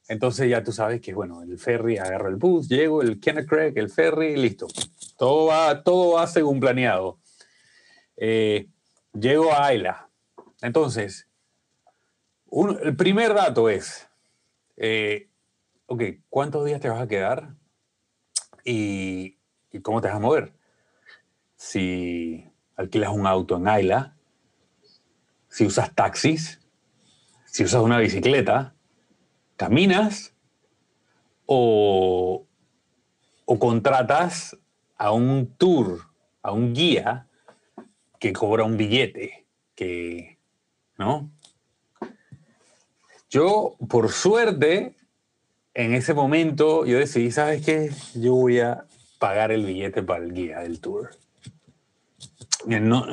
[0.07, 3.73] Entonces ya tú sabes que, bueno, el ferry, agarro el bus, llego, el Kenneth Craig,
[3.77, 4.67] el ferry, listo.
[5.17, 7.19] Todo va, todo va según planeado.
[8.17, 8.67] Eh,
[9.13, 10.09] llego a Ayla.
[10.61, 11.27] Entonces,
[12.47, 14.08] un- el primer dato es,
[14.79, 15.29] eh,
[15.87, 17.53] ok, ¿cuántos días te vas a quedar?
[18.63, 19.37] Y,
[19.83, 20.53] cómo te vas a mover?
[21.55, 24.15] Si alquilas un auto en Ayla,
[25.49, 26.61] si usas taxis,
[27.45, 28.73] si usas una bicicleta,
[29.57, 30.33] caminas
[31.45, 32.45] o,
[33.45, 34.57] o contratas
[34.95, 36.05] a un tour,
[36.41, 37.27] a un guía
[38.17, 40.39] que cobra un billete, que,
[40.97, 41.31] ¿no?
[43.29, 44.95] Yo, por suerte,
[45.73, 47.91] en ese momento, yo decidí, ¿sabes qué?
[48.15, 48.85] Yo voy a
[49.19, 51.11] pagar el billete para el guía del tour.
[52.67, 53.05] Y No,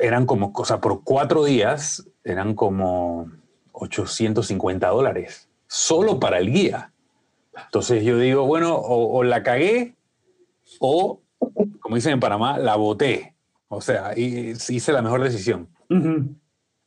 [0.00, 3.30] eran como, o sea, por cuatro días eran como
[3.72, 6.92] 850 dólares, solo para el guía.
[7.66, 9.94] Entonces yo digo, bueno, o, o la cagué
[10.80, 11.20] o,
[11.80, 13.34] como dicen en Panamá, la boté.
[13.68, 15.68] O sea, hice la mejor decisión.
[15.90, 16.36] Ujú.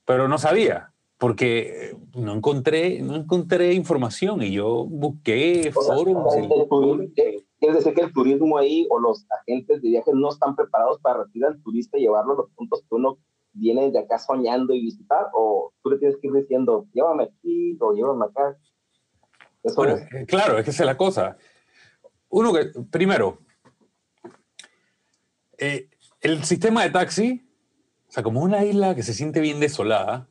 [0.06, 6.36] Pero no sabía, porque no encontré, no encontré información y yo busqué O sea, foros.
[7.16, 11.00] eh, Quiere decir que el turismo ahí o los agentes de viajes no están preparados
[11.02, 13.18] para recibir al turista y llevarlo a los puntos que uno
[13.54, 17.76] viene de acá soñando y visitar, o tú le tienes que ir diciendo, llévame aquí
[17.80, 18.56] o llévame acá.
[19.64, 20.14] Eso Bueno, es.
[20.14, 21.38] eh, claro, es que esa es la cosa.
[22.30, 23.40] Uno que, primero,
[25.58, 25.90] eh,
[26.22, 27.50] el sistema de taxi,
[28.08, 30.28] o sea, como una isla que se siente bien desolada,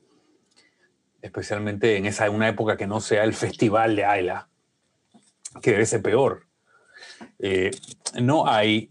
[1.27, 4.49] especialmente en esa una época que no sea el festival de Ayla,
[5.63, 6.47] que debe ser peor.
[7.39, 7.71] Eh,
[8.21, 8.91] no hay.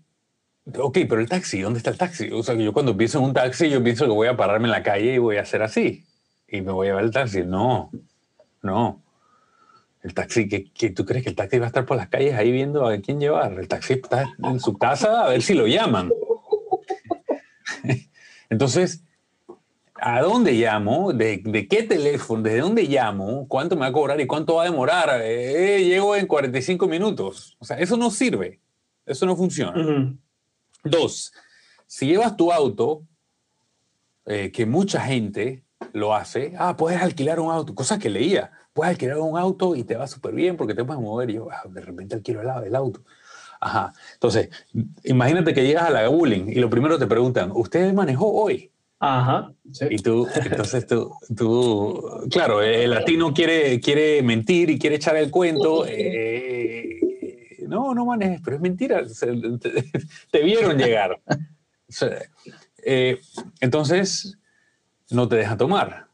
[0.78, 2.30] Ok, pero el taxi, ¿dónde está el taxi?
[2.32, 4.66] O sea, que yo cuando pienso en un taxi, yo pienso que voy a pararme
[4.66, 6.06] en la calle y voy a hacer así.
[6.48, 7.44] Y me voy a llevar el taxi.
[7.44, 7.92] No,
[8.62, 9.02] no.
[10.02, 12.34] El taxi, ¿qué, qué- tú crees que el taxi va a estar por las calles
[12.36, 13.54] ahí viendo a quién llevar?
[13.54, 16.12] El taxi está en su casa a ver si lo llaman.
[18.50, 19.02] Entonces,
[19.96, 21.14] ¿a dónde llamo?
[21.14, 22.44] ¿De, de qué teléfono?
[22.44, 23.48] ¿Desde dónde llamo?
[23.48, 25.22] ¿Cuánto me va a cobrar y cuánto va a demorar?
[25.24, 27.56] Eh, llego en 45 minutos.
[27.60, 28.60] O sea, eso no sirve.
[29.06, 30.16] Eso no funciona.
[30.84, 31.32] Dos,
[31.88, 33.04] si llevas tu auto,
[34.26, 38.92] eh, que mucha gente lo hace, ah, puedes alquilar un auto, cosas que leía, puedes
[38.92, 41.30] alquilar un auto y te va súper bien porque te puedes mover.
[41.30, 43.04] Y yo, ah, de repente alquilo el, el auto.
[43.60, 43.94] Ajá.
[44.14, 44.50] Entonces,
[45.04, 48.72] imagínate que llegas a la Bullying y lo primero te preguntan, ¿usted manejó hoy?
[49.00, 49.54] Ajá.
[49.72, 49.86] sí.
[49.90, 55.30] Y tú, entonces tú, tú, claro, el latino quiere, quiere mentir y quiere echar el
[55.32, 55.86] cuento.
[55.88, 57.00] eh,
[57.68, 59.04] no, no manejes, pero es mentira.
[59.06, 59.84] Te,
[60.32, 61.22] te vieron llegar.
[62.84, 63.20] Eh,
[63.60, 64.38] entonces,
[65.10, 66.08] no te deja tomar.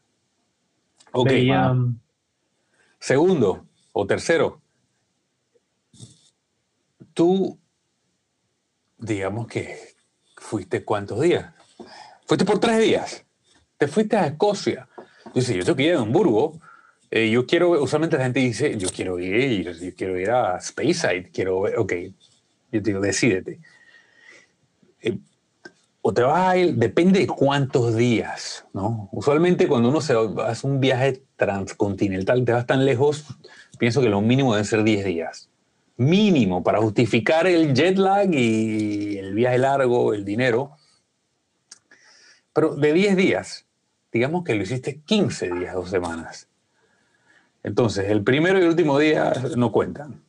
[1.12, 1.28] Ok.
[1.28, 1.74] Veía,
[2.98, 4.62] Segundo o tercero,
[7.12, 7.58] tú,
[8.96, 9.76] digamos que
[10.36, 11.52] fuiste cuántos días?
[12.26, 13.24] Fuiste por tres días.
[13.76, 14.88] te fuiste a Escocia.
[15.34, 16.60] Dice, yo tengo que ir a Edimburgo.
[17.10, 21.30] Eh, yo quiero, usualmente la gente dice, yo quiero ir, yo quiero ir a Speyside,
[21.30, 21.92] quiero, ok,
[22.72, 23.60] yo te digo, decídete.
[25.02, 25.18] Eh,
[26.00, 29.08] o te vas a ir, depende de cuántos días, ¿no?
[29.12, 30.14] Usualmente cuando uno se
[30.44, 33.26] hace un viaje transcontinental, te vas tan lejos,
[33.78, 35.50] pienso que lo mínimo debe ser 10 días.
[35.98, 40.72] Mínimo, para justificar el jet lag y el viaje largo, el dinero.
[42.52, 43.66] Pero de 10 días,
[44.12, 46.48] digamos que lo hiciste 15 días, dos semanas.
[47.62, 50.22] Entonces, el primero y el último día no cuentan.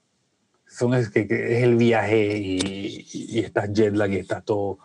[0.67, 4.79] Son es, que, es el viaje y, y estás jet lag y estás todo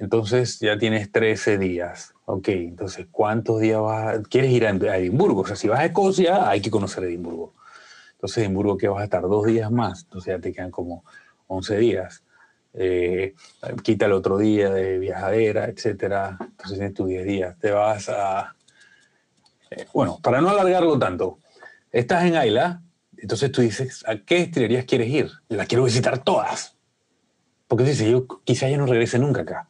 [0.00, 2.14] entonces ya tienes 13 días.
[2.24, 4.18] Ok, entonces, ¿cuántos días vas?
[4.18, 4.22] A...
[4.22, 5.42] ¿Quieres ir a Edimburgo?
[5.42, 7.54] O sea, si vas a Escocia, hay que conocer Edimburgo.
[8.12, 9.22] Entonces, Edimburgo, ¿qué vas a estar?
[9.22, 10.02] Dos días más.
[10.04, 11.04] Entonces ya te quedan como
[11.46, 12.24] 11 días.
[12.76, 13.34] Eh,
[13.82, 16.36] quita el otro día de viajadera, etcétera.
[16.40, 17.58] Entonces tienes tus 10 días.
[17.58, 18.56] Te vas a.
[19.70, 21.38] Eh, bueno, para no alargarlo tanto,
[21.92, 22.82] estás en Ayla,
[23.16, 25.30] entonces tú dices, ¿a qué destilerías quieres ir?
[25.48, 26.76] Las quiero visitar todas.
[27.68, 29.68] Porque dices, yo quizá ya no regrese nunca acá.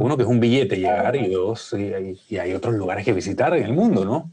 [0.00, 3.64] Uno que es un billete llegar y dos, y hay, otros lugares que visitar en
[3.64, 4.32] el mundo, ¿no?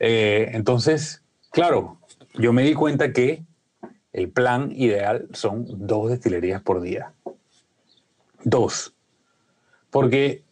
[0.00, 2.00] Eh, entonces, claro,
[2.34, 3.44] yo me di cuenta que
[4.12, 7.12] el plan ideal son dos destilerías por día.
[8.44, 8.94] Dos.
[9.90, 10.42] Porque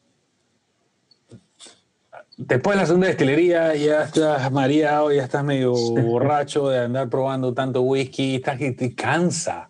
[2.36, 7.52] después de la segunda destilería ya estás mareado, ya estás medio borracho de andar probando
[7.54, 9.68] tanto whisky, estás que te cansa.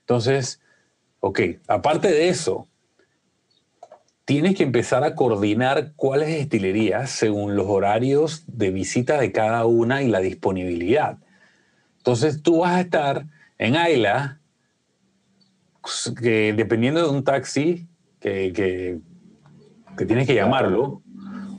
[0.00, 0.60] Entonces,
[1.20, 2.66] ok, aparte de eso,
[4.24, 10.02] tienes que empezar a coordinar cuáles destilerías según los horarios de visita de cada una
[10.02, 11.18] y la disponibilidad.
[11.98, 13.26] Entonces tú vas a estar
[13.58, 14.40] en Ayla,
[16.20, 17.86] que dependiendo de un taxi
[18.20, 18.98] que, que,
[19.96, 21.02] que tienes que llamarlo,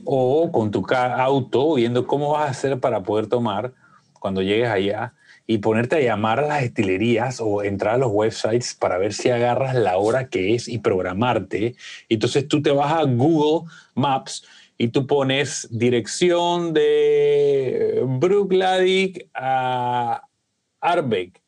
[0.04, 3.72] o con tu auto, viendo cómo vas a hacer para poder tomar
[4.18, 5.14] cuando llegues allá
[5.46, 9.30] y ponerte a llamar a las estilerías o entrar a los websites para ver si
[9.30, 11.74] agarras la hora que es y programarte.
[12.08, 14.44] Entonces tú te vas a Google Maps
[14.78, 20.22] y tú pones dirección de Brookladic a
[20.80, 21.40] Arbeck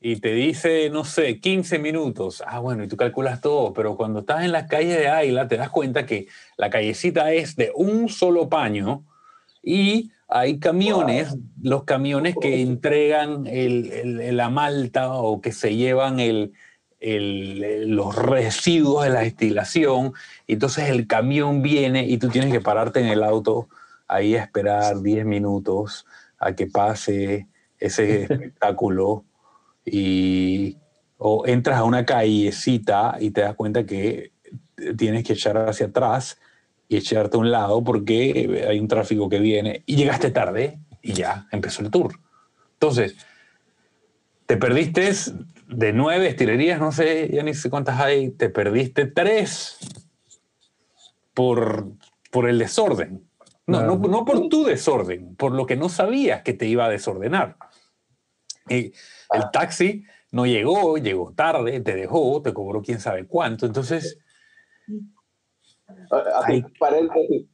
[0.00, 2.42] y te dice, no sé, 15 minutos.
[2.46, 5.56] Ah, bueno, y tú calculas todo, pero cuando estás en las calles de Ayla te
[5.56, 9.04] das cuenta que la callecita es de un solo paño
[9.62, 16.18] y hay camiones, los camiones que entregan el, la malta o que se llevan
[17.00, 20.12] los residuos de la destilación.
[20.46, 23.68] Y entonces el camión viene y tú tienes que pararte en el auto
[24.08, 26.06] ahí a esperar 10 minutos
[26.38, 27.46] a que pase
[27.78, 29.24] ese espectáculo.
[29.84, 30.76] Y,
[31.18, 34.32] o entras a una callecita y te das cuenta que
[34.96, 36.38] tienes que echar hacia atrás
[36.88, 41.14] y echarte a un lado porque hay un tráfico que viene y llegaste tarde y
[41.14, 42.18] ya empezó el tour.
[42.74, 43.16] Entonces,
[44.46, 45.10] te perdiste
[45.68, 49.78] de nueve estilerías, no sé, ya ni sé cuántas hay, te perdiste tres
[51.34, 51.88] por,
[52.30, 53.25] por el desorden.
[53.66, 56.88] No, no, no, por tu desorden, por lo que no sabías que te iba a
[56.88, 57.56] desordenar.
[58.68, 58.92] Y
[59.32, 63.66] el taxi no llegó, llegó tarde, te dejó, te cobró quién sabe cuánto.
[63.66, 64.18] Entonces,
[66.10, 67.46] Así, paréntesis.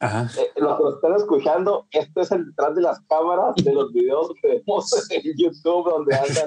[0.00, 0.28] Ajá.
[0.38, 3.92] Eh, los que nos están escuchando, esto es el detrás de las cámaras de los
[3.92, 6.46] videos que vemos en YouTube donde andan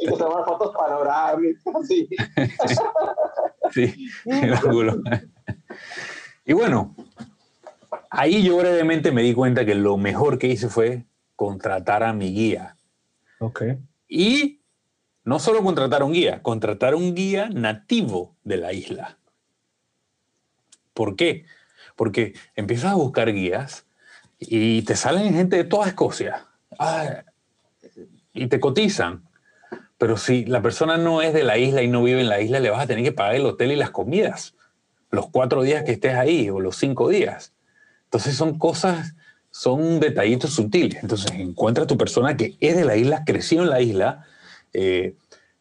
[0.00, 1.62] y que toman fotos panorámicas.
[1.86, 2.08] Sí,
[3.72, 4.96] sí el ángulo.
[6.44, 6.96] Y bueno,
[8.16, 11.04] ahí yo brevemente me di cuenta que lo mejor que hice fue
[11.36, 12.76] contratar a mi guía.
[13.38, 13.62] Ok.
[14.08, 14.60] Y
[15.24, 19.18] no solo contratar a un guía, contratar a un guía nativo de la isla.
[20.94, 21.44] ¿Por qué?
[21.94, 23.86] Porque empiezas a buscar guías
[24.38, 26.46] y te salen gente de toda Escocia
[26.78, 27.24] ah,
[28.32, 29.24] y te cotizan.
[29.98, 32.60] Pero si la persona no es de la isla y no vive en la isla,
[32.60, 34.54] le vas a tener que pagar el hotel y las comidas
[35.10, 37.52] los cuatro días que estés ahí o los cinco días.
[38.06, 39.14] Entonces son cosas,
[39.50, 41.02] son detallitos sutiles.
[41.02, 44.26] Entonces encuentra a tu persona que es de la isla, creció en la isla,
[44.72, 45.14] eh,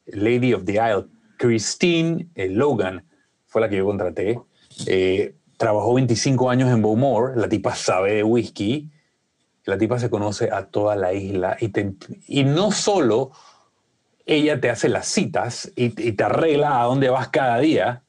[0.08, 1.06] Lady of the Isle,
[1.38, 3.04] Christine eh, Logan
[3.46, 4.40] fue la que yo contraté.
[4.88, 8.90] Eh, trabajó 25 años en Bowmore, la tipa sabe de whisky,
[9.66, 11.72] la tipa se conoce a toda la isla y,
[12.28, 13.32] y no solo
[14.26, 18.04] ella te hace las citas y, te arregla a dónde vas cada día,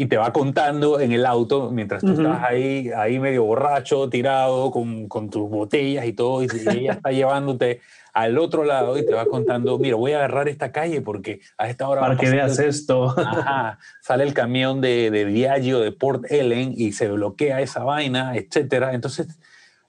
[0.00, 4.70] y te va contando en el auto mientras tú estás ahí, ahí medio borracho, tirado
[4.70, 7.82] con, con tus botellas y todo, y, ella está llevándote
[8.14, 11.68] al otro lado y te va contando, mira, voy a agarrar esta calle porque a
[11.68, 12.00] esta hora...
[12.00, 13.10] Para que veas esto.
[13.14, 18.34] Ajá, sale el camión de, de Diageo de Port Ellen y se bloquea esa vaina,
[18.36, 18.94] etcétera.
[18.94, 19.38] Entonces,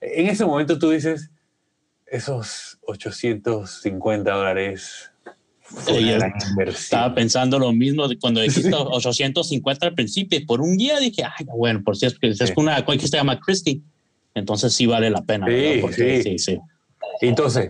[0.02, 1.32] en ese momento tú dices,
[2.06, 5.11] esos 850 dólares
[6.68, 10.40] estaba pensando lo mismo cuando dijiste 850 al principio.
[10.46, 13.82] Por un día dije, ay, bueno, por si es, es una que se llama Christie,
[14.34, 15.48] entonces sí vale la pena.
[15.48, 15.82] Sí,
[16.24, 16.40] sí.
[16.40, 16.60] sí,
[17.22, 17.70] Entonces,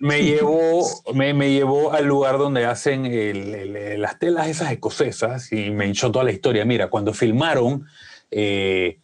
[0.00, 5.86] me llevó, me, me, llevó al lugar donde hacen las telas esas escocesas y me
[5.86, 6.64] hinchó toda la historia.
[6.64, 7.86] Mira, cuando filmaron
[8.30, 8.98] eh,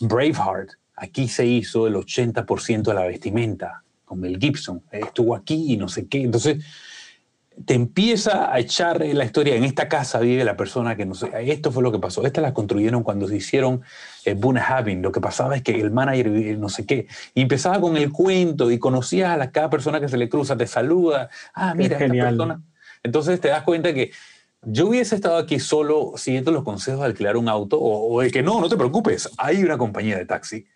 [0.00, 4.82] Braveheart, aquí se hizo el 80% de la vestimenta con Mel Gibson.
[4.90, 6.22] Estuvo aquí y no sé qué.
[6.22, 6.64] Entonces,
[7.64, 9.54] te empieza a echar la historia.
[9.54, 11.30] En esta casa vive la persona que no sé.
[11.50, 12.24] Esto fue lo que pasó.
[12.24, 13.82] Esta la construyeron cuando se hicieron
[14.24, 15.02] eh, Having.
[15.02, 16.28] Lo que pasaba es que el manager
[16.58, 17.06] no sé qué.
[17.34, 20.56] Y empezaba con el cuento y conocías a la, cada persona que se le cruza,
[20.56, 21.30] te saluda.
[21.54, 22.62] Ah, mira, esta persona.
[23.02, 24.10] Entonces te das cuenta que
[24.62, 28.30] yo hubiese estado aquí solo siguiendo los consejos de alquilar un auto o, o de
[28.30, 30.66] que no, no te preocupes, hay una compañía de taxi.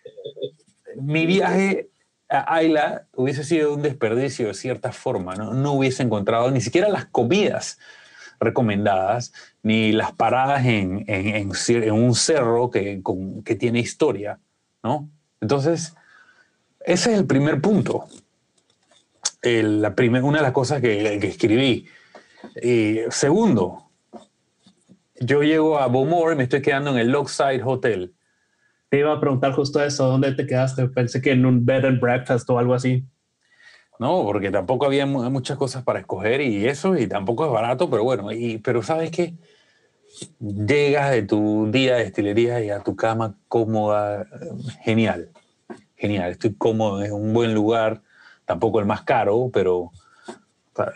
[0.95, 1.89] Mi viaje
[2.29, 5.53] Ayla hubiese sido un desperdicio de cierta forma, ¿no?
[5.53, 7.77] no hubiese encontrado ni siquiera las comidas
[8.39, 13.01] recomendadas, ni las paradas en, en, un cerro que,
[13.45, 14.39] que, tiene historia,
[14.83, 15.09] ¿no?
[15.39, 15.95] Entonces,
[16.81, 18.07] ese es el primer punto.
[19.41, 19.93] la
[20.23, 21.87] una de las cosas que, que escribí.
[22.61, 23.89] Y segundo,
[25.19, 28.13] yo llego a Beaumont y me estoy quedando en el Lockside Hotel
[28.93, 30.87] te iba a preguntar justo eso, ¿dónde te quedaste?
[30.87, 33.03] Pensé que en un bed and breakfast o algo así.
[33.97, 38.03] No, porque tampoco había muchas cosas para escoger y eso, y tampoco es barato, pero
[38.03, 39.33] bueno, y, pero ¿sabes qué?
[40.39, 44.27] Llegas de tu día de estilería y a tu cama cómoda,
[44.83, 45.31] genial,
[45.95, 48.03] genial, estoy cómodo, es un buen lugar,
[48.45, 49.89] tampoco el más caro, pero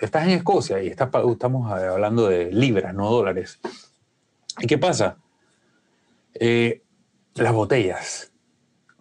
[0.02, 3.60] estás en Escocia y estamos hablando de libras, no dólares.
[4.60, 5.18] ¿Y qué pasa?
[6.36, 6.84] Eh,
[7.38, 8.32] las botellas.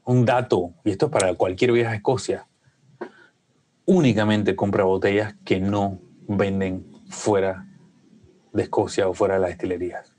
[0.05, 2.47] Un dato, y esto es para cualquier viaje a Escocia.
[3.84, 7.66] Únicamente compra botellas que no venden fuera
[8.53, 10.14] de Escocia o fuera de las destilerías.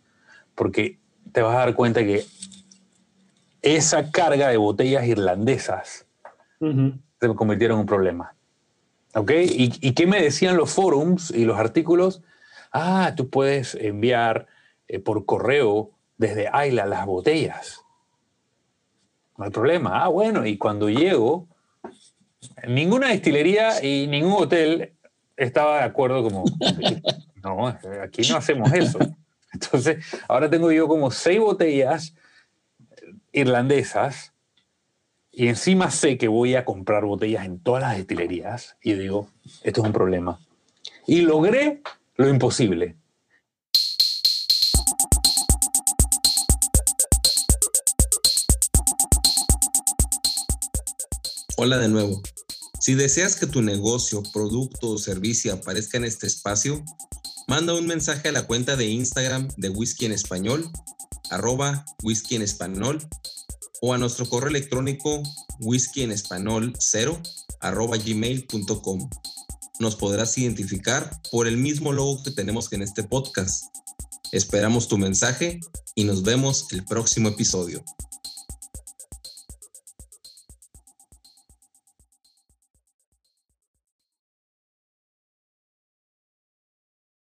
[0.56, 1.00] Porque
[1.32, 2.26] te vas a dar cuenta que
[3.62, 6.06] esa carga de botellas irlandesas
[6.60, 8.36] se convirtieron en un problema.
[9.14, 9.32] ¿Ok?
[9.34, 12.22] ¿Y, qué me decían los forums y los artículos?
[12.72, 14.48] Ah, tú puedes enviar
[14.88, 17.87] eh, por correo desde Ayla las botellas
[19.38, 20.04] no hay problema.
[20.04, 21.48] Ah, bueno, y cuando llego,
[22.68, 24.94] ninguna destilería y ningún hotel
[25.36, 26.44] estaba de acuerdo como,
[27.44, 27.68] no,
[28.04, 29.00] aquí no hacemos eso.
[29.54, 32.16] Entonces, ahora tengo yo como seis botellas
[33.32, 34.34] irlandesas
[35.32, 39.30] y encima sé que voy a comprar botellas en todas las destilerías y digo,
[39.64, 40.40] esto es un problema.
[41.06, 41.82] Y logré
[42.16, 42.96] lo imposible.
[51.60, 52.22] Hola de nuevo.
[52.80, 56.86] Si deseas que tu negocio, producto o servicio aparezca en este espacio,
[57.48, 60.70] manda un mensaje a la cuenta de Instagram de Whisky en Español,
[61.32, 63.02] arroba whisky en español,
[63.82, 65.24] o a nuestro correo electrónico
[65.60, 67.20] whisky en español 0
[67.60, 69.10] arroba gmail.com.
[69.80, 73.66] Nos podrás identificar por el mismo logo que tenemos en este podcast.
[74.32, 75.60] Esperamos tu mensaje
[75.96, 77.84] y nos vemos el próximo episodio.